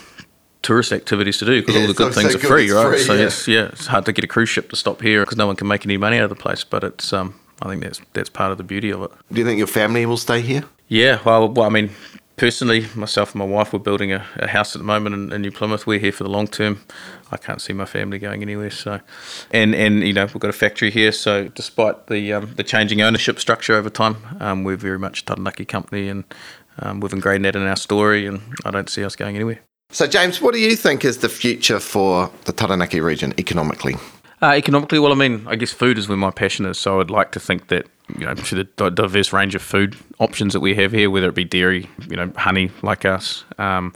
tourist 0.60 0.92
activities 0.92 1.38
to 1.38 1.44
do 1.44 1.60
because 1.60 1.76
yeah, 1.76 1.82
all 1.82 1.86
the 1.86 1.94
good 1.94 2.12
things 2.12 2.32
so 2.32 2.38
are 2.38 2.42
free, 2.42 2.68
right? 2.72 2.88
Free, 2.88 2.98
so 2.98 3.14
yeah. 3.14 3.26
it's 3.26 3.46
yeah, 3.46 3.66
it's 3.66 3.86
hard 3.86 4.06
to 4.06 4.12
get 4.12 4.24
a 4.24 4.26
cruise 4.26 4.48
ship 4.48 4.70
to 4.70 4.76
stop 4.76 5.00
here 5.00 5.22
because 5.22 5.36
no 5.36 5.46
one 5.46 5.54
can 5.54 5.68
make 5.68 5.86
any 5.86 5.96
money 5.96 6.18
out 6.18 6.24
of 6.24 6.30
the 6.30 6.34
place. 6.34 6.64
But 6.64 6.82
it's 6.82 7.12
um, 7.12 7.38
I 7.62 7.68
think 7.68 7.84
that's 7.84 8.00
that's 8.12 8.28
part 8.28 8.50
of 8.50 8.58
the 8.58 8.64
beauty 8.64 8.90
of 8.90 9.02
it. 9.02 9.12
Do 9.30 9.38
you 9.38 9.46
think 9.46 9.58
your 9.58 9.68
family 9.68 10.04
will 10.04 10.16
stay 10.16 10.40
here? 10.40 10.64
Yeah, 10.88 11.20
well, 11.24 11.48
well 11.48 11.66
I 11.66 11.68
mean, 11.68 11.90
personally, 12.40 12.86
myself 12.94 13.34
and 13.34 13.38
my 13.38 13.44
wife, 13.44 13.70
we're 13.70 13.78
building 13.78 14.12
a, 14.12 14.24
a 14.36 14.48
house 14.48 14.74
at 14.74 14.80
the 14.80 14.84
moment 14.84 15.14
in, 15.14 15.30
in, 15.30 15.42
New 15.42 15.50
Plymouth. 15.50 15.86
We're 15.86 15.98
here 15.98 16.10
for 16.10 16.24
the 16.24 16.30
long 16.30 16.46
term. 16.46 16.80
I 17.30 17.36
can't 17.36 17.60
see 17.60 17.74
my 17.74 17.84
family 17.84 18.18
going 18.18 18.40
anywhere. 18.40 18.70
So, 18.70 18.98
and 19.50 19.74
and 19.74 20.02
you 20.02 20.14
know 20.14 20.24
we've 20.24 20.40
got 20.40 20.48
a 20.48 20.54
factory 20.54 20.90
here. 20.90 21.12
So 21.12 21.48
despite 21.48 22.06
the 22.06 22.32
um, 22.32 22.54
the 22.56 22.64
changing 22.64 23.02
ownership 23.02 23.38
structure 23.38 23.74
over 23.74 23.90
time, 23.90 24.16
um, 24.40 24.64
we're 24.64 24.76
very 24.76 24.98
much 24.98 25.20
a 25.20 25.24
Taranaki 25.26 25.66
company, 25.66 26.08
and 26.08 26.24
um, 26.78 27.00
we've 27.00 27.12
ingrained 27.12 27.44
that 27.44 27.56
in 27.56 27.62
our 27.62 27.76
story. 27.76 28.26
And 28.26 28.40
I 28.64 28.70
don't 28.70 28.88
see 28.88 29.04
us 29.04 29.14
going 29.14 29.36
anywhere. 29.36 29.60
So, 29.92 30.06
James, 30.06 30.40
what 30.40 30.54
do 30.54 30.60
you 30.60 30.76
think 30.76 31.04
is 31.04 31.18
the 31.18 31.28
future 31.28 31.78
for 31.78 32.30
the 32.46 32.52
Taranaki 32.52 33.00
region 33.00 33.34
economically? 33.38 33.96
Uh, 34.42 34.52
economically, 34.52 34.98
well, 34.98 35.12
I 35.12 35.16
mean, 35.16 35.46
I 35.46 35.56
guess 35.56 35.72
food 35.72 35.98
is 35.98 36.08
where 36.08 36.16
my 36.16 36.30
passion 36.30 36.64
is. 36.64 36.78
So 36.78 37.00
I'd 37.00 37.10
like 37.10 37.32
to 37.32 37.40
think 37.40 37.68
that 37.68 37.86
you 38.18 38.26
know, 38.26 38.34
to 38.34 38.54
the 38.54 38.90
diverse 38.90 39.32
range 39.32 39.54
of 39.54 39.62
food 39.62 39.96
options 40.18 40.52
that 40.52 40.60
we 40.60 40.74
have 40.74 40.92
here, 40.92 41.10
whether 41.10 41.28
it 41.28 41.34
be 41.34 41.44
dairy, 41.44 41.88
you 42.08 42.16
know, 42.16 42.32
honey 42.36 42.70
like 42.82 43.04
us. 43.04 43.44
Um, 43.58 43.94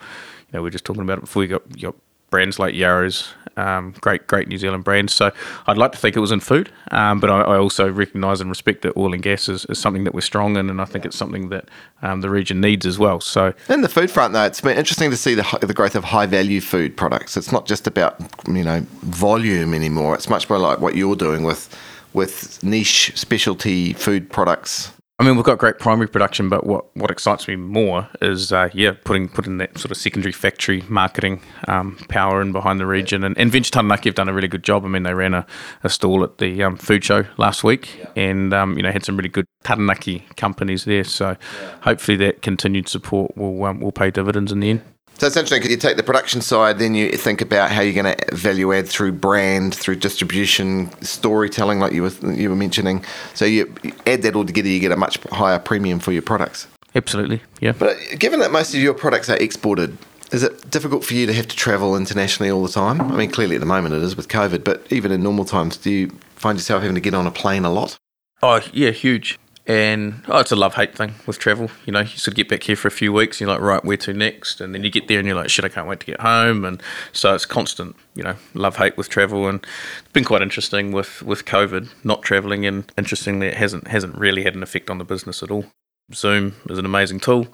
you 0.49 0.59
know, 0.59 0.63
we 0.63 0.69
are 0.69 0.73
just 0.73 0.85
talking 0.85 1.03
about 1.03 1.19
it 1.19 1.23
before. 1.23 1.41
We 1.41 1.47
got, 1.49 1.63
you 1.75 1.89
got 1.89 1.97
brands 2.31 2.59
like 2.59 2.75
Yarrow's, 2.75 3.33
um, 3.57 3.95
great, 4.01 4.27
great 4.27 4.49
New 4.49 4.59
Zealand 4.59 4.83
brands. 4.83 5.15
So 5.15 5.31
I'd 5.67 5.79
like 5.79 5.93
to 5.93 5.99
think 5.99 6.17
it 6.17 6.21
was 6.21 6.33
in 6.33 6.41
food, 6.41 6.73
um, 6.91 7.21
but 7.21 7.31
I, 7.31 7.43
I, 7.43 7.59
also 7.59 7.89
recognise 7.89 8.41
and 8.41 8.51
respect 8.51 8.83
that 8.83 8.97
oil 8.97 9.15
and 9.15 9.23
gas 9.23 9.49
is, 9.49 9.65
is, 9.67 9.79
something 9.79 10.03
that 10.03 10.15
we're 10.15 10.21
strong 10.21 10.57
in, 10.57 10.69
and 10.69 10.81
I 10.81 10.85
think 10.85 11.05
it's 11.05 11.17
something 11.17 11.51
that 11.51 11.69
um, 12.03 12.21
the 12.21 12.31
region 12.31 12.61
needs 12.61 12.87
as 12.87 12.99
well. 12.99 13.21
So 13.21 13.55
in 13.69 13.83
the 13.83 13.89
food 13.89 14.11
front, 14.11 14.33
though, 14.33 14.45
it's 14.45 14.61
been 14.61 14.77
interesting 14.77 15.11
to 15.11 15.17
see 15.17 15.35
the, 15.35 15.59
the 15.61 15.75
growth 15.75 15.95
of 15.95 16.03
high 16.03 16.27
value 16.27 16.61
food 16.61 16.97
products. 16.97 17.37
It's 17.37 17.53
not 17.53 17.67
just 17.67 17.87
about 17.87 18.21
you 18.49 18.65
know 18.65 18.85
volume 19.03 19.73
anymore. 19.73 20.17
It's 20.17 20.29
much 20.29 20.51
more 20.51 20.59
like 20.59 20.81
what 20.81 20.97
you're 20.97 21.17
doing 21.17 21.45
with 21.45 21.73
with 22.15 22.63
niche 22.63 23.13
specialty 23.15 23.93
food 23.93 24.31
products? 24.31 24.93
I 25.21 25.23
mean, 25.23 25.37
we've 25.37 25.45
got 25.45 25.59
great 25.59 25.79
primary 25.79 26.09
production, 26.09 26.49
but 26.49 26.67
what, 26.67 26.85
what 26.97 27.09
excites 27.09 27.47
me 27.47 27.55
more 27.55 28.09
is, 28.21 28.53
uh, 28.53 28.69
yeah, 28.75 28.95
putting 29.05 29.29
putting 29.29 29.59
that 29.59 29.79
sort 29.79 29.93
of 29.93 29.97
secondary 29.97 30.33
factory 30.33 30.83
marketing 30.89 31.41
um, 31.69 31.97
power 32.09 32.43
in 32.43 32.51
behind 32.51 32.81
the 32.81 32.87
region. 32.87 33.23
And, 33.23 33.39
and 33.39 33.53
Venture 33.53 33.71
Taranaki 33.71 34.09
have 34.09 34.17
done 34.17 34.29
a 34.29 34.33
really 34.33 34.49
good 34.49 34.65
job. 34.65 34.85
I 34.85 34.89
mean, 34.89 35.05
they 35.05 35.15
ran 35.15 35.33
a, 35.33 35.47
a 35.85 35.89
stall 35.89 36.25
at 36.25 36.39
the 36.39 36.65
um, 36.65 36.77
food 36.77 37.05
show 37.05 37.27
last 37.37 37.63
week 37.63 37.97
yeah. 37.97 38.11
and, 38.17 38.53
um, 38.53 38.77
you 38.77 38.83
know, 38.83 38.91
had 38.91 39.05
some 39.05 39.17
really 39.17 39.29
good 39.29 39.47
Taranaki 39.63 40.27
companies 40.37 40.85
there. 40.85 41.05
So 41.05 41.31
yeah. 41.31 41.77
hopefully 41.83 42.17
that 42.17 42.43
continued 42.43 42.89
support 42.89 43.37
will, 43.37 43.65
um, 43.67 43.81
will 43.81 43.93
pay 43.93 44.11
dividends 44.11 44.51
in 44.51 44.59
the 44.59 44.71
end. 44.71 44.83
So 45.17 45.29
it's 45.29 45.37
interesting 45.37 45.61
because 45.61 45.71
you 45.71 45.77
take 45.77 45.97
the 45.97 46.03
production 46.03 46.41
side, 46.41 46.79
then 46.79 46.95
you 46.95 47.13
think 47.13 47.41
about 47.41 47.71
how 47.71 47.83
you're 47.83 48.03
going 48.03 48.17
to 48.17 48.35
value 48.35 48.73
add 48.73 48.89
through 48.89 49.13
brand, 49.13 49.75
through 49.75 49.97
distribution, 49.97 50.91
storytelling, 51.03 51.79
like 51.79 51.93
you 51.93 52.03
were 52.03 52.33
you 52.33 52.51
were 52.51 52.57
mentioning. 52.57 53.05
So 53.33 53.45
you 53.45 53.73
add 54.07 54.23
that 54.23 54.35
all 54.35 54.45
together, 54.45 54.69
you 54.69 54.81
get 54.81 54.93
a 54.93 54.97
much 54.97 55.19
higher 55.31 55.59
premium 55.59 56.01
for 56.01 56.13
your 56.13 56.23
products. 56.23 56.67
Absolutely, 56.97 57.43
yeah. 57.61 57.73
But 57.73 57.97
uh, 57.97 58.17
given 58.19 58.41
that 58.41 58.51
most 58.51 58.75
of 58.75 58.81
your 58.81 58.95
products 58.95 59.29
are 59.31 59.37
exported, 59.37 59.97
is 60.33 60.43
it 60.43 60.69
difficult 60.71 61.05
for 61.05 61.15
you 61.15 61.27
to 61.27 61.33
have 61.33 61.47
to 61.49 61.57
travel 61.57 61.97
internationally 61.97 62.51
all 62.51 62.63
the 62.63 62.73
time? 62.73 63.01
I 63.01 63.17
mean, 63.17 63.31
clearly 63.31 63.57
at 63.57 63.61
the 63.61 63.67
moment 63.67 63.95
it 63.95 64.03
is 64.03 64.17
with 64.17 64.29
COVID, 64.29 64.65
but 64.65 64.85
even 64.91 65.13
in 65.13 65.23
normal 65.23 65.45
times, 65.45 65.77
do 65.77 65.91
you 65.91 66.11
find 66.35 66.59
yourself 66.59 66.83
having 66.83 66.97
to 66.97 67.01
get 67.01 67.15
on 67.15 67.27
a 67.27 67.31
plane 67.31 67.65
a 67.65 67.73
lot? 67.73 67.97
Oh 68.43 68.61
yeah, 68.73 68.91
huge. 68.91 69.39
And 69.67 70.23
oh, 70.29 70.41
it's 70.41 70.53
a 70.53 70.57
love 70.57 70.75
hate 70.75 70.95
thing 70.95 71.15
with 71.27 71.39
travel. 71.39 71.71
You 71.87 71.93
know, 71.95 72.01
you 72.01 72.07
sort 72.07 72.29
of 72.29 72.35
get 72.35 72.51
back 72.51 72.65
here 72.65 72.77
for 72.77 72.89
a 72.89 72.91
few 72.91 73.13
weeks, 73.13 73.41
and 73.41 73.47
you're 73.49 73.57
like, 73.57 73.65
right, 73.65 73.85
where 73.85 73.97
to 73.99 74.13
next? 74.13 74.61
And 74.61 74.75
then 74.75 74.85
you 74.85 74.91
get 74.91 75.09
there, 75.09 75.19
and 75.19 75.27
you're 75.27 75.37
like, 75.37 75.49
shit, 75.49 75.65
I 75.65 75.69
can't 75.69 75.89
wait 75.89 76.01
to 76.01 76.07
get 76.07 76.21
home. 76.21 76.67
And 76.67 76.83
so 77.13 77.35
it's 77.35 77.47
constant, 77.47 77.97
you 78.15 78.23
know, 78.23 78.37
love 78.53 78.77
hate 78.77 78.99
with 78.99 79.09
travel. 79.09 79.49
And 79.49 79.65
it's 80.01 80.13
been 80.13 80.25
quite 80.25 80.43
interesting 80.43 80.93
with 80.93 81.23
with 81.23 81.47
COVID, 81.47 81.89
not 82.05 82.23
traveling, 82.23 82.67
and 82.67 82.91
interestingly, 82.99 83.47
it 83.47 83.55
hasn't 83.55 83.89
hasn't 83.89 84.17
really 84.19 84.45
had 84.45 84.55
an 84.55 84.63
effect 84.63 84.91
on 84.91 84.99
the 84.99 85.05
business 85.05 85.43
at 85.43 85.51
all. 85.51 85.67
Zoom 86.13 86.55
is 86.69 86.79
an 86.79 86.85
amazing 86.85 87.19
tool. 87.19 87.47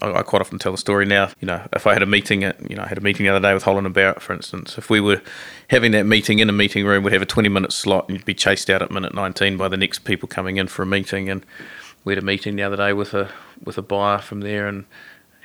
I, 0.00 0.10
I, 0.12 0.22
quite 0.22 0.40
often 0.40 0.58
tell 0.58 0.72
the 0.72 0.78
story 0.78 1.04
now. 1.04 1.30
You 1.40 1.46
know, 1.46 1.68
if 1.74 1.86
I 1.86 1.92
had 1.92 2.02
a 2.02 2.06
meeting 2.06 2.44
at, 2.44 2.58
you 2.70 2.76
know, 2.76 2.82
I 2.82 2.86
had 2.86 2.96
a 2.96 3.02
meeting 3.02 3.24
the 3.24 3.30
other 3.30 3.46
day 3.46 3.52
with 3.52 3.64
Holland 3.64 3.86
and 3.86 3.94
Barrett, 3.94 4.22
for 4.22 4.32
instance. 4.32 4.78
If 4.78 4.88
we 4.88 5.00
were 5.00 5.20
having 5.68 5.92
that 5.92 6.04
meeting 6.04 6.38
in 6.38 6.48
a 6.48 6.52
meeting 6.52 6.86
room, 6.86 7.04
we'd 7.04 7.12
have 7.12 7.20
a 7.20 7.26
20 7.26 7.50
minute 7.50 7.72
slot 7.72 8.08
and 8.08 8.16
you'd 8.16 8.24
be 8.24 8.34
chased 8.34 8.70
out 8.70 8.80
at 8.80 8.90
minute 8.90 9.14
19 9.14 9.58
by 9.58 9.68
the 9.68 9.76
next 9.76 10.00
people 10.00 10.28
coming 10.28 10.56
in 10.56 10.66
for 10.66 10.82
a 10.82 10.86
meeting. 10.86 11.28
And 11.28 11.44
we 12.04 12.14
had 12.14 12.22
a 12.22 12.26
meeting 12.26 12.56
the 12.56 12.62
other 12.62 12.76
day 12.76 12.94
with 12.94 13.12
a 13.12 13.30
with 13.62 13.76
a 13.76 13.82
buyer 13.82 14.18
from 14.18 14.40
there, 14.40 14.66
and 14.66 14.86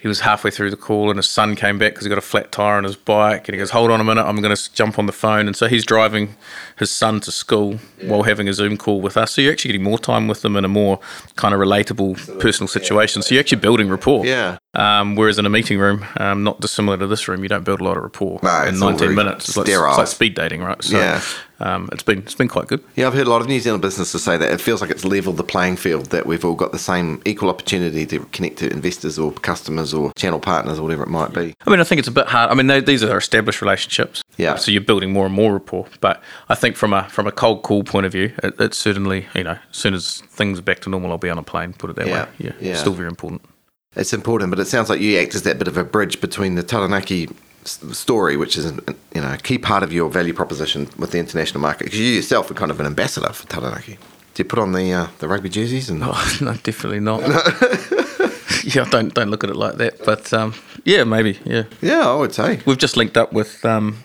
he 0.01 0.07
was 0.07 0.19
halfway 0.19 0.51
through 0.51 0.69
the 0.69 0.77
call 0.77 1.09
and 1.09 1.17
his 1.17 1.27
son 1.27 1.55
came 1.55 1.77
back 1.77 1.93
because 1.93 2.05
he 2.05 2.09
got 2.09 2.17
a 2.17 2.21
flat 2.21 2.51
tire 2.51 2.77
on 2.77 2.83
his 2.83 2.95
bike 2.95 3.47
and 3.47 3.55
he 3.55 3.57
goes 3.57 3.71
hold 3.71 3.89
on 3.89 3.99
a 3.99 4.03
minute 4.03 4.23
i'm 4.23 4.41
going 4.41 4.55
to 4.55 4.73
jump 4.73 4.99
on 4.99 5.05
the 5.05 5.11
phone. 5.11 5.47
And 5.47 5.55
so 5.55 5.67
he's 5.67 5.85
driving 5.85 6.35
his 6.77 6.91
son 6.91 7.19
to 7.21 7.31
school 7.31 7.79
yeah. 7.97 8.09
while 8.09 8.23
having 8.23 8.47
a 8.47 8.53
zoom 8.53 8.77
call 8.77 9.01
with 9.01 9.17
us. 9.17 9.31
So 9.31 9.41
you're 9.41 9.51
actually 9.51 9.69
getting 9.69 9.83
more 9.83 9.99
time 9.99 10.27
with 10.27 10.41
them 10.41 10.55
in 10.55 10.65
a 10.65 10.69
more 10.69 10.99
kind 11.35 11.53
of 11.53 11.59
relatable 11.59 12.39
personal 12.39 12.67
situation. 12.67 13.21
So 13.21 13.35
you're 13.35 13.41
actually 13.41 13.61
building 13.61 13.89
rapport. 13.89 14.25
Yeah 14.25 14.57
um, 14.75 15.15
whereas 15.15 15.39
in 15.39 15.45
a 15.45 15.49
meeting 15.49 15.79
room, 15.79 16.05
um, 16.17 16.43
not 16.43 16.59
dissimilar 16.59 16.97
to 16.97 17.07
this 17.07 17.27
room, 17.27 17.43
you 17.43 17.49
don't 17.49 17.63
build 17.63 17.81
a 17.81 17.83
lot 17.83 17.97
of 17.97 18.03
rapport 18.03 18.39
no, 18.43 18.63
in 18.63 18.79
19 18.79 19.15
minutes. 19.15 19.49
It's 19.49 19.57
like, 19.57 19.67
it's 19.67 19.97
like, 19.97 20.07
speed 20.07 20.35
dating, 20.35 20.61
right? 20.61 20.81
So, 20.83 20.97
yeah. 20.97 21.21
Um, 21.59 21.87
it's 21.93 22.03
been 22.03 22.19
it's 22.19 22.35
been 22.35 22.49
quite 22.49 22.67
good. 22.67 22.83
Yeah, 22.95 23.07
I've 23.07 23.13
heard 23.13 23.27
a 23.27 23.29
lot 23.29 23.41
of 23.41 23.47
New 23.47 23.59
Zealand 23.59 23.81
businesses 23.81 24.21
say 24.23 24.35
that 24.35 24.51
it 24.51 24.59
feels 24.59 24.81
like 24.81 24.91
it's 24.91 25.05
leveled 25.05 25.37
the 25.37 25.43
playing 25.43 25.77
field. 25.77 26.07
That 26.07 26.25
we've 26.25 26.43
all 26.43 26.53
got 26.53 26.73
the 26.73 26.79
same 26.79 27.21
equal 27.25 27.49
opportunity 27.49 28.05
to 28.07 28.19
connect 28.33 28.57
to 28.57 28.69
investors 28.71 29.17
or 29.17 29.31
customers 29.31 29.93
or 29.93 30.11
channel 30.17 30.39
partners 30.39 30.79
or 30.79 30.83
whatever 30.83 31.03
it 31.03 31.09
might 31.09 31.33
be. 31.33 31.55
I 31.65 31.69
mean, 31.69 31.79
I 31.79 31.85
think 31.85 31.99
it's 31.99 32.09
a 32.09 32.11
bit 32.11 32.27
hard. 32.27 32.51
I 32.51 32.55
mean, 32.55 32.67
they, 32.67 32.81
these 32.81 33.03
are 33.03 33.17
established 33.17 33.61
relationships. 33.61 34.21
Yeah. 34.35 34.55
So 34.55 34.69
you're 34.71 34.81
building 34.81 35.13
more 35.13 35.25
and 35.25 35.33
more 35.33 35.53
rapport. 35.53 35.87
But 36.01 36.21
I 36.49 36.55
think 36.55 36.75
from 36.75 36.91
a 36.91 37.07
from 37.07 37.25
a 37.25 37.31
cold 37.31 37.63
call 37.63 37.83
point 37.83 38.05
of 38.05 38.11
view, 38.11 38.33
it, 38.43 38.55
it's 38.59 38.77
certainly 38.77 39.27
you 39.33 39.45
know 39.45 39.57
as 39.69 39.77
soon 39.77 39.93
as 39.93 40.21
things 40.21 40.59
are 40.59 40.63
back 40.63 40.81
to 40.81 40.89
normal, 40.89 41.11
I'll 41.11 41.17
be 41.17 41.29
on 41.29 41.37
a 41.37 41.43
plane. 41.43 41.71
Put 41.71 41.89
it 41.89 41.95
that 41.95 42.07
yeah. 42.07 42.23
way. 42.23 42.29
Yeah. 42.39 42.51
yeah. 42.59 42.75
Still 42.75 42.93
very 42.93 43.07
important 43.07 43.41
it's 43.95 44.13
important, 44.13 44.49
but 44.49 44.59
it 44.59 44.65
sounds 44.65 44.89
like 44.89 44.99
you 44.99 45.17
act 45.19 45.35
as 45.35 45.43
that 45.43 45.57
bit 45.57 45.67
of 45.67 45.77
a 45.77 45.83
bridge 45.83 46.21
between 46.21 46.55
the 46.55 46.63
Taranaki 46.63 47.29
story, 47.63 48.37
which 48.37 48.57
is 48.57 48.71
you 49.13 49.21
know 49.21 49.33
a 49.33 49.37
key 49.37 49.57
part 49.57 49.83
of 49.83 49.91
your 49.91 50.09
value 50.09 50.33
proposition 50.33 50.87
with 50.97 51.11
the 51.11 51.19
international 51.19 51.61
market. 51.61 51.85
Because 51.85 51.99
you 51.99 52.07
yourself 52.07 52.49
are 52.51 52.55
kind 52.55 52.71
of 52.71 52.79
an 52.79 52.85
ambassador 52.85 53.31
for 53.33 53.47
Taranaki. 53.47 53.97
Do 54.33 54.43
you 54.43 54.45
put 54.45 54.59
on 54.59 54.73
the 54.73 54.91
uh, 54.91 55.07
the 55.19 55.27
rugby 55.27 55.49
jerseys? 55.49 55.89
And 55.89 56.03
oh, 56.03 56.37
no, 56.41 56.53
definitely 56.55 56.99
not. 56.99 57.21
yeah, 58.63 58.83
don't 58.85 59.13
don't 59.13 59.29
look 59.29 59.43
at 59.43 59.49
it 59.49 59.55
like 59.55 59.75
that. 59.77 60.03
But 60.05 60.31
um, 60.33 60.53
yeah, 60.83 61.03
maybe. 61.03 61.39
Yeah. 61.45 61.63
Yeah, 61.81 62.09
I 62.09 62.15
would 62.15 62.33
say 62.33 62.59
we've 62.65 62.77
just 62.77 62.97
linked 62.97 63.17
up 63.17 63.33
with 63.33 63.63
um, 63.65 63.97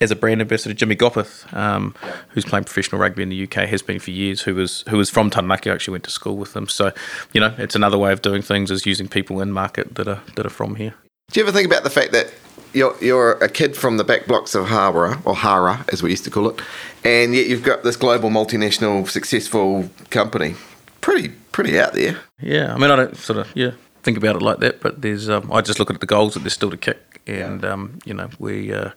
as 0.00 0.10
a 0.10 0.16
brand 0.16 0.40
ambassador, 0.40 0.74
Jimmy 0.74 0.96
Gopperth, 0.96 1.52
um, 1.54 1.94
who's 2.28 2.44
playing 2.44 2.64
professional 2.64 3.00
rugby 3.00 3.22
in 3.22 3.28
the 3.28 3.44
UK, 3.44 3.68
has 3.68 3.82
been 3.82 3.98
for 3.98 4.10
years. 4.10 4.42
Who 4.42 4.54
was 4.54 4.84
who 4.88 4.96
was 4.96 5.10
from 5.10 5.30
Taranaki. 5.30 5.70
I 5.70 5.74
actually 5.74 5.92
went 5.92 6.04
to 6.04 6.10
school 6.10 6.36
with 6.36 6.52
them. 6.52 6.68
So, 6.68 6.92
you 7.32 7.40
know, 7.40 7.54
it's 7.58 7.74
another 7.74 7.98
way 7.98 8.12
of 8.12 8.22
doing 8.22 8.42
things 8.42 8.70
is 8.70 8.86
using 8.86 9.08
people 9.08 9.40
in 9.40 9.52
market 9.52 9.94
that 9.96 10.08
are 10.08 10.20
that 10.36 10.46
are 10.46 10.50
from 10.50 10.76
here. 10.76 10.94
Do 11.30 11.40
you 11.40 11.46
ever 11.46 11.52
think 11.52 11.66
about 11.66 11.84
the 11.84 11.90
fact 11.90 12.12
that 12.12 12.32
you're 12.72 12.96
you're 13.02 13.32
a 13.32 13.48
kid 13.48 13.76
from 13.76 13.96
the 13.96 14.04
back 14.04 14.26
blocks 14.26 14.54
of 14.54 14.68
Hara 14.68 15.20
or 15.24 15.34
Hara, 15.34 15.84
as 15.92 16.02
we 16.02 16.10
used 16.10 16.24
to 16.24 16.30
call 16.30 16.48
it, 16.48 16.60
and 17.04 17.34
yet 17.34 17.46
you've 17.46 17.62
got 17.62 17.82
this 17.82 17.96
global 17.96 18.30
multinational 18.30 19.08
successful 19.08 19.90
company, 20.10 20.54
pretty 21.00 21.30
pretty 21.52 21.78
out 21.78 21.94
there. 21.94 22.18
Yeah, 22.40 22.72
I 22.72 22.78
mean, 22.78 22.90
I 22.90 22.96
don't 22.96 23.16
sort 23.16 23.38
of 23.38 23.48
yeah 23.54 23.72
think 24.02 24.16
about 24.16 24.36
it 24.36 24.42
like 24.42 24.58
that, 24.60 24.80
but 24.80 25.02
there's 25.02 25.28
um, 25.28 25.52
I 25.52 25.60
just 25.60 25.78
look 25.78 25.90
at 25.90 26.00
the 26.00 26.06
goals 26.06 26.34
that 26.34 26.40
there's 26.40 26.54
still 26.54 26.70
to 26.70 26.76
kick, 26.76 27.20
and 27.26 27.64
um, 27.64 27.98
you 28.04 28.14
know 28.14 28.28
we. 28.38 28.72
Uh, 28.72 28.90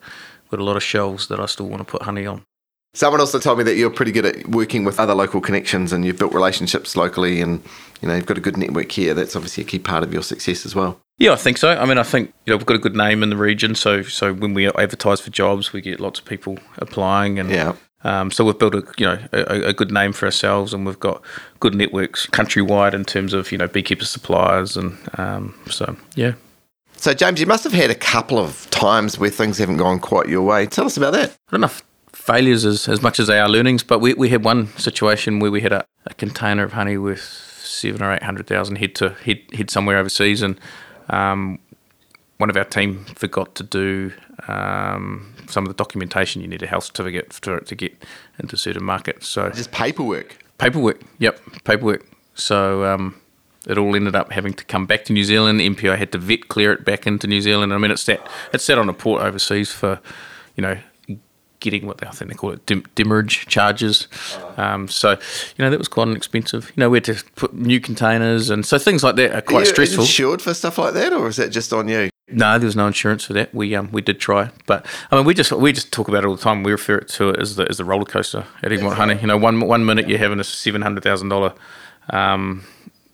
got 0.51 0.59
a 0.59 0.63
lot 0.63 0.75
of 0.75 0.83
shelves 0.83 1.27
that 1.29 1.39
I 1.39 1.47
still 1.47 1.67
want 1.67 1.79
to 1.79 1.89
put 1.89 2.03
honey 2.03 2.25
on. 2.25 2.43
Someone 2.93 3.21
also 3.21 3.39
told 3.39 3.57
me 3.57 3.63
that 3.63 3.77
you're 3.77 3.89
pretty 3.89 4.11
good 4.11 4.25
at 4.25 4.47
working 4.49 4.83
with 4.83 4.99
other 4.99 5.15
local 5.15 5.39
connections 5.39 5.93
and 5.93 6.03
you've 6.03 6.19
built 6.19 6.33
relationships 6.33 6.97
locally 6.97 7.39
and 7.39 7.63
you 8.01 8.07
know 8.09 8.15
you've 8.15 8.25
got 8.25 8.37
a 8.37 8.41
good 8.41 8.57
network 8.57 8.91
here. 8.91 9.13
That's 9.13 9.35
obviously 9.35 9.63
a 9.63 9.67
key 9.67 9.79
part 9.79 10.03
of 10.03 10.11
your 10.11 10.23
success 10.23 10.65
as 10.65 10.75
well. 10.75 10.99
Yeah, 11.17 11.31
I 11.31 11.37
think 11.37 11.57
so. 11.57 11.69
I 11.69 11.85
mean, 11.85 11.97
I 11.97 12.03
think 12.03 12.33
you 12.45 12.51
know 12.51 12.57
we've 12.57 12.65
got 12.65 12.75
a 12.75 12.79
good 12.79 12.95
name 12.95 13.23
in 13.23 13.29
the 13.29 13.37
region, 13.37 13.75
so 13.75 14.01
so 14.01 14.33
when 14.33 14.53
we 14.53 14.67
advertise 14.67 15.21
for 15.21 15.29
jobs, 15.29 15.71
we 15.71 15.79
get 15.79 16.01
lots 16.01 16.19
of 16.19 16.25
people 16.25 16.57
applying, 16.79 17.39
and 17.39 17.49
yeah. 17.49 17.75
Um, 18.03 18.31
so 18.31 18.43
we've 18.43 18.57
built 18.57 18.73
a 18.73 18.83
you 18.97 19.05
know 19.05 19.19
a, 19.31 19.67
a, 19.67 19.73
good 19.73 19.91
name 19.91 20.11
for 20.11 20.25
ourselves, 20.25 20.73
and 20.73 20.85
we've 20.85 20.99
got 20.99 21.21
good 21.59 21.75
networks 21.75 22.25
countrywide 22.25 22.93
in 22.93 23.05
terms 23.05 23.33
of 23.33 23.51
you 23.51 23.57
know 23.57 23.67
beekeeper 23.67 24.05
suppliers, 24.05 24.75
and 24.75 24.97
um, 25.19 25.53
so 25.69 25.95
yeah, 26.15 26.33
so, 27.01 27.13
James, 27.15 27.39
you 27.39 27.47
must 27.47 27.63
have 27.63 27.73
had 27.73 27.89
a 27.89 27.95
couple 27.95 28.37
of 28.37 28.69
times 28.69 29.17
where 29.17 29.31
things 29.31 29.57
haven't 29.57 29.77
gone 29.77 29.99
quite 29.99 30.29
your 30.29 30.43
way. 30.43 30.67
Tell 30.67 30.85
us 30.85 30.97
about 30.97 31.13
that. 31.13 31.31
I 31.31 31.51
don't 31.51 31.61
know 31.61 31.65
if 31.65 31.81
failures 32.13 32.63
as, 32.63 32.87
as 32.87 33.01
much 33.01 33.19
as 33.19 33.25
they 33.25 33.39
are 33.39 33.49
learnings, 33.49 33.81
but 33.81 33.99
we, 33.99 34.13
we 34.13 34.29
had 34.29 34.43
one 34.43 34.67
situation 34.77 35.39
where 35.39 35.49
we 35.49 35.61
had 35.61 35.73
a, 35.73 35.83
a 36.05 36.13
container 36.13 36.63
of 36.63 36.73
honey 36.73 36.97
with 36.97 37.19
seven 37.19 38.03
or 38.03 38.13
eight 38.13 38.21
hundred 38.21 38.45
thousand 38.45 38.75
head 38.75 38.93
to 38.95 39.09
head, 39.09 39.39
head 39.51 39.71
somewhere 39.71 39.97
overseas, 39.97 40.43
and 40.43 40.59
um, 41.09 41.57
one 42.37 42.49
of 42.51 42.57
our 42.57 42.65
team 42.65 43.05
forgot 43.15 43.55
to 43.55 43.63
do 43.63 44.11
um, 44.47 45.33
some 45.47 45.63
of 45.63 45.69
the 45.69 45.75
documentation. 45.75 46.41
You 46.41 46.47
need 46.47 46.61
a 46.61 46.67
health 46.67 46.83
certificate 46.83 47.33
for 47.33 47.57
it 47.57 47.65
to 47.67 47.75
get 47.75 47.95
into 48.37 48.57
certain 48.57 48.83
markets. 48.83 49.27
So 49.27 49.49
just 49.49 49.71
paperwork. 49.71 50.37
Paperwork. 50.59 51.01
Yep, 51.17 51.39
paperwork. 51.63 52.05
So 52.35 52.85
um, 52.85 53.20
it 53.67 53.77
all 53.77 53.95
ended 53.95 54.15
up 54.15 54.31
having 54.31 54.53
to 54.53 54.65
come 54.65 54.85
back 54.85 55.05
to 55.05 55.13
New 55.13 55.23
Zealand. 55.23 55.59
The 55.59 55.69
MPI 55.69 55.97
had 55.97 56.11
to 56.13 56.17
vet 56.17 56.47
clear 56.47 56.71
it 56.71 56.83
back 56.83 57.05
into 57.05 57.27
New 57.27 57.41
Zealand. 57.41 57.73
I 57.73 57.77
mean, 57.77 57.91
it's 57.91 58.01
sat 58.01 58.25
it's 58.53 58.63
sat 58.63 58.77
on 58.77 58.89
a 58.89 58.93
port 58.93 59.21
overseas 59.21 59.71
for, 59.71 59.99
you 60.55 60.61
know, 60.61 60.77
getting 61.59 61.85
what 61.85 61.99
they, 61.99 62.07
I 62.07 62.11
think 62.11 62.29
they 62.29 62.35
call 62.35 62.51
it 62.51 62.65
dim, 62.65 62.83
demurrage 62.95 63.45
charges. 63.45 64.07
Um, 64.57 64.87
so, 64.87 65.11
you 65.11 65.63
know, 65.63 65.69
that 65.69 65.77
was 65.77 65.87
quite 65.87 66.07
an 66.07 66.15
expensive. 66.15 66.71
You 66.75 66.81
know, 66.81 66.89
we 66.89 66.97
had 66.97 67.05
to 67.05 67.23
put 67.35 67.53
new 67.53 67.79
containers, 67.79 68.49
and 68.49 68.65
so 68.65 68.77
things 68.77 69.03
like 69.03 69.15
that 69.15 69.33
are 69.33 69.41
quite 69.41 69.63
are 69.63 69.65
stressful. 69.65 70.03
Insured 70.03 70.41
for 70.41 70.53
stuff 70.53 70.77
like 70.77 70.93
that, 70.95 71.13
or 71.13 71.27
is 71.27 71.37
that 71.37 71.49
just 71.49 71.71
on 71.71 71.87
you? 71.87 72.09
No, 72.27 72.57
there 72.57 72.65
was 72.65 72.75
no 72.75 72.87
insurance 72.87 73.25
for 73.25 73.33
that. 73.33 73.53
We 73.53 73.75
um 73.75 73.89
we 73.91 74.01
did 74.01 74.19
try, 74.19 74.51
but 74.65 74.85
I 75.11 75.17
mean 75.17 75.25
we 75.25 75.33
just 75.33 75.51
we 75.51 75.73
just 75.73 75.91
talk 75.91 76.07
about 76.07 76.23
it 76.23 76.27
all 76.27 76.35
the 76.35 76.41
time. 76.41 76.63
We 76.63 76.71
refer 76.71 76.97
it 76.97 77.09
to 77.09 77.29
it 77.29 77.39
as 77.39 77.57
the 77.57 77.67
as 77.69 77.77
the 77.77 77.85
roller 77.85 78.05
coaster 78.05 78.45
at 78.63 78.71
Egmont 78.71 78.95
Honey. 78.95 79.19
You 79.19 79.27
know, 79.27 79.37
one 79.37 79.59
one 79.59 79.85
minute 79.85 80.07
you're 80.07 80.17
having 80.17 80.39
a 80.39 80.43
seven 80.43 80.81
hundred 80.81 81.03
thousand 81.03 81.31
um, 82.09 82.63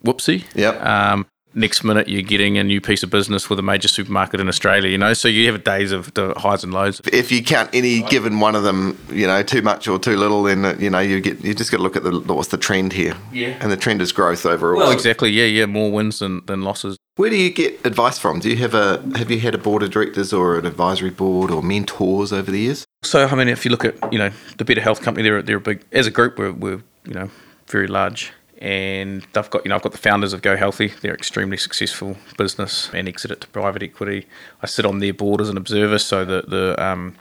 whoopsie. 0.07 0.43
Yep. 0.55 0.81
Um, 0.83 1.25
next 1.57 1.83
minute 1.83 2.07
you're 2.07 2.21
getting 2.21 2.57
a 2.57 2.63
new 2.63 2.79
piece 2.79 3.03
of 3.03 3.09
business 3.09 3.49
with 3.49 3.57
a 3.59 3.61
major 3.61 3.87
supermarket 3.87 4.39
in 4.39 4.47
Australia, 4.47 4.89
you 4.89 4.97
know, 4.97 5.13
so 5.13 5.27
you 5.27 5.51
have 5.51 5.63
days 5.63 5.91
of 5.91 6.13
the 6.13 6.33
highs 6.37 6.63
and 6.63 6.73
lows. 6.73 7.01
If 7.11 7.31
you 7.31 7.43
count 7.43 7.69
any 7.73 8.03
given 8.03 8.39
one 8.39 8.55
of 8.55 8.63
them, 8.63 8.97
you 9.09 9.27
know, 9.27 9.43
too 9.43 9.61
much 9.61 9.87
or 9.87 9.99
too 9.99 10.15
little, 10.15 10.43
then 10.43 10.79
you 10.79 10.89
know 10.89 10.99
you 10.99 11.19
get 11.19 11.43
you 11.43 11.53
just 11.53 11.71
got 11.71 11.77
to 11.77 11.83
look 11.83 11.95
at 11.95 12.03
the 12.03 12.11
what's 12.33 12.49
the 12.49 12.57
trend 12.57 12.93
here. 12.93 13.15
Yeah, 13.33 13.57
and 13.59 13.71
the 13.71 13.77
trend 13.77 14.01
is 14.01 14.11
growth 14.11 14.45
overall. 14.45 14.77
Well, 14.77 14.91
exactly. 14.91 15.29
Yeah, 15.31 15.45
yeah, 15.45 15.65
more 15.65 15.91
wins 15.91 16.19
than, 16.19 16.45
than 16.45 16.61
losses. 16.61 16.97
Where 17.15 17.31
do 17.31 17.35
you 17.35 17.49
get 17.49 17.83
advice 17.85 18.19
from? 18.19 18.39
Do 18.39 18.49
you 18.49 18.57
have 18.57 18.75
a 18.75 19.01
have 19.17 19.31
you 19.31 19.39
had 19.39 19.55
a 19.55 19.57
board 19.57 19.81
of 19.83 19.89
directors 19.89 20.31
or 20.31 20.59
an 20.59 20.65
advisory 20.65 21.09
board 21.09 21.49
or 21.49 21.63
mentors 21.63 22.31
over 22.31 22.51
the 22.51 22.59
years? 22.59 22.85
So 23.03 23.25
I 23.25 23.35
mean, 23.35 23.47
if 23.47 23.65
you 23.65 23.71
look 23.71 23.85
at 23.85 23.95
you 24.13 24.19
know 24.19 24.31
the 24.57 24.65
Better 24.65 24.81
Health 24.81 25.01
Company, 25.01 25.27
they're 25.27 25.41
they're 25.41 25.57
a 25.57 25.61
big 25.61 25.83
as 25.91 26.05
a 26.05 26.11
group 26.11 26.37
we're, 26.37 26.51
we're 26.51 26.83
you 27.05 27.13
know 27.13 27.29
very 27.67 27.87
large 27.87 28.31
and 28.59 29.25
they've 29.33 29.49
got 29.49 29.65
you 29.65 29.69
know 29.69 29.75
I've 29.75 29.81
got 29.81 29.91
the 29.91 29.97
founders 29.97 30.33
of 30.33 30.41
Go 30.41 30.55
Healthy. 30.55 30.93
They're 31.01 31.13
extremely 31.13 31.57
successful 31.57 32.17
business 32.37 32.89
and 32.93 33.07
exited 33.07 33.41
to 33.41 33.47
private 33.47 33.83
equity. 33.83 34.27
I 34.61 34.67
sit 34.67 34.85
on 34.85 34.99
their 34.99 35.13
board 35.13 35.41
as 35.41 35.49
an 35.49 35.57
observer, 35.57 35.99
so 35.99 36.25
the 36.25 36.43
the 36.47 36.83
um, 36.83 37.15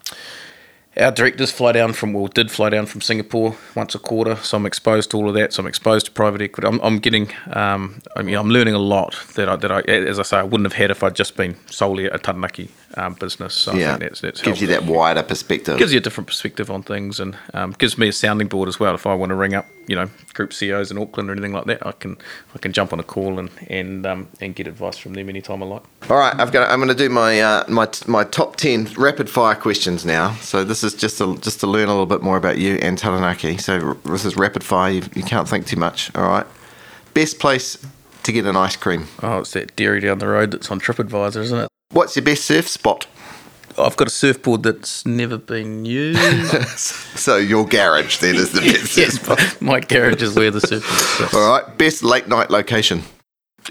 our 0.99 1.11
directors 1.11 1.51
fly 1.51 1.73
down 1.73 1.93
from 1.93 2.13
well 2.13 2.27
did 2.27 2.51
fly 2.51 2.71
down 2.71 2.87
from 2.87 3.01
Singapore 3.01 3.57
once 3.75 3.95
a 3.95 3.99
quarter, 3.99 4.37
so 4.37 4.57
I'm 4.57 4.67
exposed 4.67 5.11
to 5.11 5.17
all 5.17 5.29
of 5.29 5.35
that. 5.35 5.53
So 5.53 5.63
I'm 5.63 5.67
exposed 5.67 6.07
to 6.07 6.13
private 6.13 6.41
equity. 6.41 6.67
I'm, 6.67 6.81
I'm 6.81 6.99
getting 6.99 7.31
um, 7.53 8.01
I 8.17 8.23
mean 8.23 8.35
I'm 8.35 8.49
learning 8.49 8.75
a 8.75 8.79
lot 8.79 9.17
that 9.35 9.49
I, 9.49 9.57
that 9.57 9.71
I 9.71 9.81
as 9.81 10.19
I 10.19 10.23
say 10.23 10.39
I 10.39 10.43
wouldn't 10.43 10.65
have 10.65 10.79
had 10.79 10.91
if 10.91 11.03
I'd 11.03 11.15
just 11.15 11.37
been 11.37 11.57
solely 11.67 12.07
a 12.07 12.19
Taranaki 12.19 12.71
um, 12.97 13.15
business. 13.15 13.55
So 13.55 13.75
yeah, 13.75 13.97
that's, 13.99 14.21
that's 14.21 14.43
gives 14.43 14.61
you 14.61 14.69
that 14.69 14.85
wider 14.85 15.23
perspective. 15.23 15.79
Gives 15.79 15.93
you 15.93 15.99
a 15.99 16.03
different 16.03 16.29
perspective 16.29 16.71
on 16.71 16.83
things 16.83 17.21
and 17.21 17.37
um, 17.53 17.73
gives 17.73 17.99
me 17.99 18.09
a 18.09 18.13
sounding 18.13 18.49
board 18.49 18.69
as 18.69 18.81
well 18.81 18.95
if 18.95 19.07
I 19.07 19.15
want 19.15 19.31
to 19.31 19.37
ring 19.37 19.55
up 19.55 19.67
you 19.87 19.95
know 19.95 20.09
group 20.35 20.53
CEOs 20.53 20.91
in 20.91 20.99
Auckland 20.99 21.31
or 21.31 21.33
anything 21.33 21.53
like 21.53 21.65
that, 21.67 21.87
I 21.87 21.93
can 21.93 22.17
I 22.55 22.59
can 22.59 22.73
jump 22.73 22.93
on 22.93 23.01
a 23.01 23.05
call 23.05 23.39
and 23.39 23.51
and 23.69 24.07
um, 24.07 24.29
and 24.41 24.55
get 24.55 24.67
advice 24.67 24.97
from 24.97 25.15
them 25.15 25.29
anytime 25.29 25.63
I 25.63 25.67
like. 25.67 25.83
All 26.11 26.17
right, 26.17 26.35
I've 26.39 26.53
got. 26.53 26.71
I'm 26.71 26.79
going 26.79 26.89
to 26.89 26.95
do 26.95 27.09
my 27.09 27.41
uh, 27.41 27.65
my 27.69 27.89
my 28.07 28.25
top 28.25 28.57
ten 28.57 28.89
rapid 28.97 29.31
fire 29.31 29.55
questions 29.55 30.05
now. 30.05 30.35
So 30.37 30.65
this 30.65 30.83
is 30.83 30.86
just 30.95 31.19
to 31.19 31.37
just 31.39 31.61
to 31.61 31.67
learn 31.67 31.89
a 31.89 31.93
little 31.93 32.07
bit 32.07 32.23
more 32.23 32.37
about 32.37 32.59
you 32.59 32.77
and 32.77 32.97
Taranaki. 32.99 33.59
So 33.59 33.95
this 34.05 34.25
is 34.25 34.37
rapid 34.37 34.65
fire. 34.65 34.93
You, 34.93 35.03
you 35.15 35.23
can't 35.23 35.49
think 35.49 35.67
too 35.67 35.77
much. 35.77 36.15
All 36.15 36.29
right. 36.29 36.47
Best 37.15 37.39
place 37.39 37.85
to 38.23 38.33
get 38.33 38.45
an 38.47 38.57
ice 38.57 38.77
cream. 38.77 39.07
Oh, 39.23 39.41
it's 39.41 39.53
that 39.53 39.75
dairy 39.77 40.01
down 40.01 40.19
the 40.19 40.29
road 40.29 40.51
that's 40.51 40.71
on 40.71 40.81
TripAdvisor, 40.81 41.41
isn't 41.43 41.59
it? 41.59 41.69
What's 41.91 42.17
your 42.17 42.25
best 42.25 42.45
surf 42.45 42.69
spot? 42.69 43.07
I've 43.79 43.97
got 43.97 44.07
a 44.07 44.11
surfboard 44.11 44.63
that's 44.63 45.05
never 45.05 45.37
been 45.37 45.85
used. 45.85 46.19
so 46.79 47.37
your 47.37 47.67
garage 47.67 48.19
then 48.19 48.37
is 48.37 48.53
the 48.53 48.61
best. 48.61 48.97
yes, 48.97 49.27
my, 49.61 49.73
my 49.75 49.81
garage 49.81 50.23
is 50.23 50.35
where 50.35 50.51
the 50.51 50.61
surfboard 50.61 51.29
is. 51.29 51.35
All 51.35 51.51
right. 51.51 51.79
Best 51.79 52.03
late 52.03 52.27
night 52.27 52.51
location. 52.51 53.03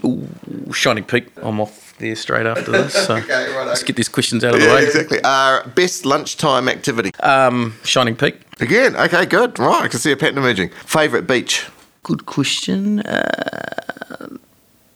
Ooh, 0.04 0.28
Shining 0.72 1.04
Peak. 1.04 1.28
I'm 1.38 1.60
off 1.60 1.85
there 1.98 2.14
straight 2.16 2.46
after 2.46 2.70
this. 2.72 2.92
So 2.94 3.16
Okay, 3.16 3.54
right, 3.56 3.66
let's 3.66 3.80
okay. 3.82 3.88
get 3.88 3.96
these 3.96 4.08
questions 4.08 4.44
out 4.44 4.54
of 4.54 4.60
the 4.60 4.66
Yeah, 4.66 4.74
way. 4.74 4.84
exactly. 4.84 5.18
Uh, 5.24 5.66
best 5.74 6.04
lunchtime 6.06 6.68
activity. 6.68 7.10
Um, 7.20 7.74
Shining 7.84 8.16
Peak. 8.16 8.40
Again. 8.60 8.96
Okay. 8.96 9.26
Good. 9.26 9.58
Right. 9.58 9.82
I 9.84 9.88
can 9.88 9.98
see 10.00 10.12
a 10.12 10.16
pattern 10.16 10.38
emerging. 10.38 10.70
Favorite 10.84 11.26
beach. 11.26 11.66
Good 12.02 12.26
question. 12.26 13.00
Uh, 13.00 14.36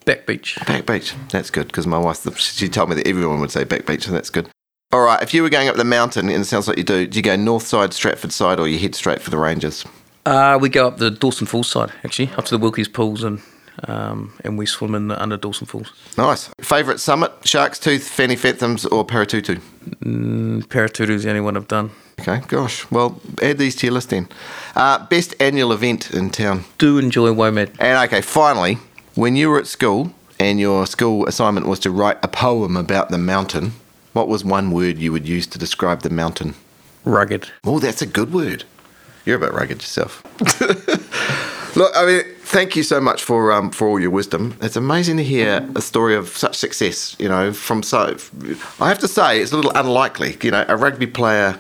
Back 0.05 0.27
Beach. 0.27 0.59
Back 0.67 0.87
Beach. 0.87 1.15
That's 1.31 1.51
good 1.51 1.67
because 1.67 1.87
my 1.87 1.99
wife, 1.99 2.37
she 2.39 2.69
told 2.69 2.89
me 2.89 2.95
that 2.97 3.07
everyone 3.07 3.41
would 3.41 3.51
say 3.51 3.65
Back 3.65 3.87
Beach, 3.87 4.05
so 4.05 4.13
that's 4.13 4.31
good. 4.31 4.49
All 4.93 5.03
right, 5.03 5.23
if 5.23 5.33
you 5.35 5.43
were 5.43 5.51
going 5.51 5.69
up 5.69 5.77
the 5.77 5.85
mountain, 5.85 6.29
and 6.29 6.43
it 6.43 6.47
sounds 6.47 6.67
like 6.67 6.77
you 6.79 6.83
do, 6.85 7.07
do 7.07 7.17
you 7.19 7.23
go 7.23 7.37
north 7.37 7.65
side, 7.65 7.93
Stratford 7.93 8.33
side, 8.33 8.59
or 8.59 8.67
you 8.67 8.79
head 8.79 8.95
straight 8.97 9.21
for 9.23 9.31
the 9.31 9.39
Ranges? 9.39 9.85
Uh, 10.27 10.59
we 10.61 10.69
go 10.69 10.87
up 10.89 10.97
the 10.99 11.11
Dawson 11.11 11.47
Falls 11.47 11.69
side, 11.69 11.93
actually, 12.03 12.31
up 12.37 12.45
to 12.47 12.57
the 12.57 12.59
Wilkies 12.59 12.89
Pools, 12.89 13.23
and 13.23 13.41
um, 13.89 14.33
and 14.45 14.59
we 14.59 14.67
swim 14.67 14.95
in 14.95 15.09
the, 15.09 15.21
under 15.21 15.37
Dawson 15.37 15.67
Falls. 15.67 15.93
Nice. 16.17 16.51
Favourite 16.61 17.01
summit? 17.01 17.33
Shark's 17.45 17.79
Tooth, 17.79 18.07
Fanny 18.09 18.37
Fantham's, 18.37 18.85
or 18.87 19.07
Paratutu? 19.07 19.61
Mm, 20.03 20.65
Paratutu 20.65 21.11
is 21.11 21.25
the 21.25 21.31
only 21.31 21.41
one 21.41 21.57
I've 21.57 21.69
done. 21.69 21.91
Okay, 22.21 22.43
gosh. 22.49 22.91
Well, 22.91 23.21
add 23.43 23.59
these 23.59 23.75
to 23.77 23.87
your 23.87 23.95
list 23.95 24.11
then. 24.11 24.29
Uh, 24.77 25.07
best 25.07 25.35
annual 25.41 25.73
event 25.73 26.11
in 26.11 26.31
town? 26.31 26.65
Do 26.79 26.99
enjoy 26.99 27.31
WOMAD. 27.31 27.77
And 27.79 27.99
okay, 28.07 28.21
finally, 28.21 28.79
when 29.15 29.37
you 29.37 29.49
were 29.49 29.59
at 29.59 29.67
school 29.67 30.13
and 30.39 30.61
your 30.61 30.87
school 30.87 31.27
assignment 31.27 31.67
was 31.67 31.79
to 31.81 31.91
write 31.91 32.19
a 32.23 32.29
poem 32.29 32.77
about 32.77 33.09
the 33.09 33.19
mountain, 33.19 33.73
what 34.13 34.29
was 34.29 34.45
one 34.45 34.71
word 34.71 34.99
you 34.99 35.13
would 35.13 35.27
use 35.27 35.47
to 35.49 35.59
describe 35.59 36.03
the 36.03 36.11
mountain? 36.11 36.55
Rugged. 37.05 37.51
Oh, 37.65 37.79
that's 37.79 38.03
a 38.03 38.07
good 38.07 38.33
word. 38.33 38.65
You're 39.25 39.37
a 39.37 39.41
bit 39.41 39.53
rugged 39.53 39.79
yourself. 39.79 40.23
Look, 41.77 41.93
I 41.95 42.05
mean, 42.07 42.30
thank 42.51 42.75
you 42.75 42.83
so 42.83 43.01
much 43.01 43.23
for 43.23 43.53
um, 43.53 43.71
for 43.71 43.89
all 43.89 44.01
your 44.01 44.11
wisdom. 44.11 44.57
It's 44.61 44.77
amazing 44.77 45.17
to 45.19 45.25
hear 45.25 45.67
a 45.75 45.81
story 45.81 46.17
of 46.17 46.29
such 46.29 46.57
success. 46.57 47.17
You 47.19 47.29
know, 47.29 47.53
from 47.53 47.83
so. 47.83 48.17
I 48.81 48.89
have 48.89 48.99
to 48.99 49.09
say, 49.09 49.41
it's 49.41 49.53
a 49.53 49.57
little 49.57 49.73
unlikely. 49.75 50.37
You 50.43 50.51
know, 50.51 50.65
a 50.69 50.77
rugby 50.77 51.07
player, 51.07 51.59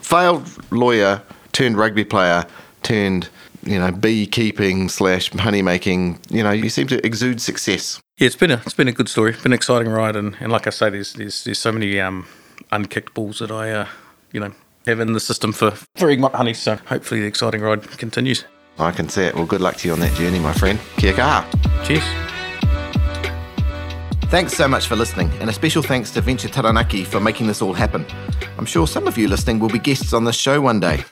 failed 0.00 0.48
lawyer 0.72 1.22
turned 1.52 1.76
rugby 1.76 2.04
player 2.04 2.46
turned 2.82 3.28
you 3.62 3.78
know 3.78 3.92
beekeeping 3.92 4.88
slash 4.88 5.30
honey 5.32 5.62
making. 5.62 6.18
You 6.30 6.42
know, 6.42 6.50
you 6.50 6.70
seem 6.70 6.86
to 6.88 7.04
exude 7.06 7.40
success. 7.40 8.00
Yeah, 8.18 8.26
it's 8.26 8.36
been 8.36 8.50
a 8.50 8.62
it's 8.64 8.74
been 8.74 8.88
a 8.88 8.92
good 8.92 9.08
story. 9.08 9.32
Been 9.32 9.46
an 9.46 9.52
exciting 9.52 9.92
ride, 9.92 10.16
and, 10.16 10.36
and 10.40 10.50
like 10.50 10.66
I 10.66 10.70
say, 10.70 10.90
there's 10.90 11.12
there's 11.14 11.44
there's 11.44 11.58
so 11.58 11.72
many 11.72 12.00
um, 12.00 12.26
unkicked 12.70 13.14
balls 13.14 13.38
that 13.40 13.50
I 13.50 13.70
uh, 13.70 13.88
you 14.32 14.40
know 14.40 14.52
have 14.86 14.98
in 14.98 15.12
the 15.12 15.20
system 15.20 15.52
for 15.52 15.72
for 15.96 16.10
Egmont 16.10 16.34
honey. 16.34 16.54
So 16.54 16.76
hopefully 16.86 17.20
the 17.20 17.26
exciting 17.26 17.60
ride 17.60 17.82
continues. 17.98 18.44
I 18.82 18.92
can 18.92 19.08
see 19.08 19.22
it. 19.22 19.34
Well, 19.34 19.46
good 19.46 19.60
luck 19.60 19.76
to 19.76 19.88
you 19.88 19.94
on 19.94 20.00
that 20.00 20.14
journey, 20.14 20.38
my 20.38 20.52
friend. 20.52 20.78
Kia 20.96 21.12
kaha. 21.12 21.44
Cheers. 21.86 22.04
Thanks 24.30 24.54
so 24.54 24.66
much 24.66 24.86
for 24.86 24.96
listening, 24.96 25.30
and 25.40 25.50
a 25.50 25.52
special 25.52 25.82
thanks 25.82 26.10
to 26.12 26.22
Venture 26.22 26.48
Taranaki 26.48 27.04
for 27.04 27.20
making 27.20 27.48
this 27.48 27.60
all 27.60 27.74
happen. 27.74 28.06
I'm 28.56 28.64
sure 28.64 28.86
some 28.86 29.06
of 29.06 29.18
you 29.18 29.28
listening 29.28 29.58
will 29.58 29.68
be 29.68 29.78
guests 29.78 30.14
on 30.14 30.24
this 30.24 30.36
show 30.36 30.60
one 30.60 30.80
day. 30.80 31.04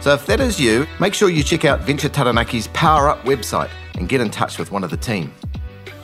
So 0.00 0.12
if 0.12 0.26
that 0.26 0.40
is 0.40 0.58
you, 0.58 0.86
make 0.98 1.14
sure 1.14 1.30
you 1.30 1.42
check 1.42 1.64
out 1.64 1.80
Venture 1.82 2.08
Taranaki's 2.08 2.66
Power 2.68 3.08
Up 3.08 3.22
website 3.24 3.70
and 3.94 4.08
get 4.08 4.20
in 4.20 4.28
touch 4.30 4.58
with 4.58 4.72
one 4.72 4.82
of 4.82 4.90
the 4.90 4.96
team. 4.96 5.32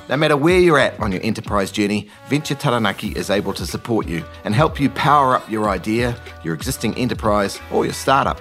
No 0.09 0.17
matter 0.17 0.37
where 0.37 0.59
you're 0.59 0.79
at 0.79 0.99
on 1.01 1.13
your 1.13 1.23
enterprise 1.23 1.71
journey, 1.71 2.09
Venture 2.29 2.55
Taranaki 2.55 3.09
is 3.17 3.31
able 3.31 3.53
to 3.55 3.67
support 3.67 4.09
you 4.09 4.25
and 4.45 4.55
help 4.55 4.81
you 4.81 4.91
power 4.91 5.35
up 5.35 5.51
your 5.51 5.69
idea, 5.69 6.17
your 6.45 6.55
existing 6.55 6.95
enterprise, 6.97 7.61
or 7.73 7.85
your 7.85 7.95
startup. 7.95 8.41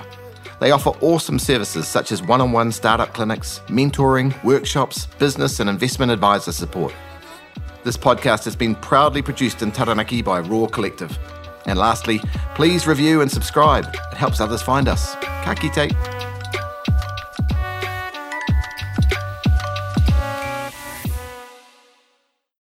They 0.59 0.71
offer 0.71 0.91
awesome 1.01 1.39
services 1.39 1.87
such 1.87 2.11
as 2.11 2.21
one 2.21 2.41
on 2.41 2.51
one 2.51 2.71
startup 2.71 3.13
clinics, 3.13 3.61
mentoring, 3.67 4.41
workshops, 4.43 5.05
business 5.17 5.59
and 5.59 5.69
investment 5.69 6.11
advisor 6.11 6.51
support. 6.51 6.93
This 7.83 7.97
podcast 7.97 8.43
has 8.43 8.55
been 8.55 8.75
proudly 8.75 9.21
produced 9.21 9.61
in 9.61 9.71
Taranaki 9.71 10.21
by 10.21 10.41
Raw 10.41 10.67
Collective. 10.67 11.17
And 11.65 11.79
lastly, 11.79 12.19
please 12.55 12.87
review 12.87 13.21
and 13.21 13.31
subscribe. 13.31 13.85
It 14.11 14.17
helps 14.17 14.41
others 14.41 14.61
find 14.61 14.87
us. 14.87 15.15
Ka 15.15 15.55
kite. 15.55 16.28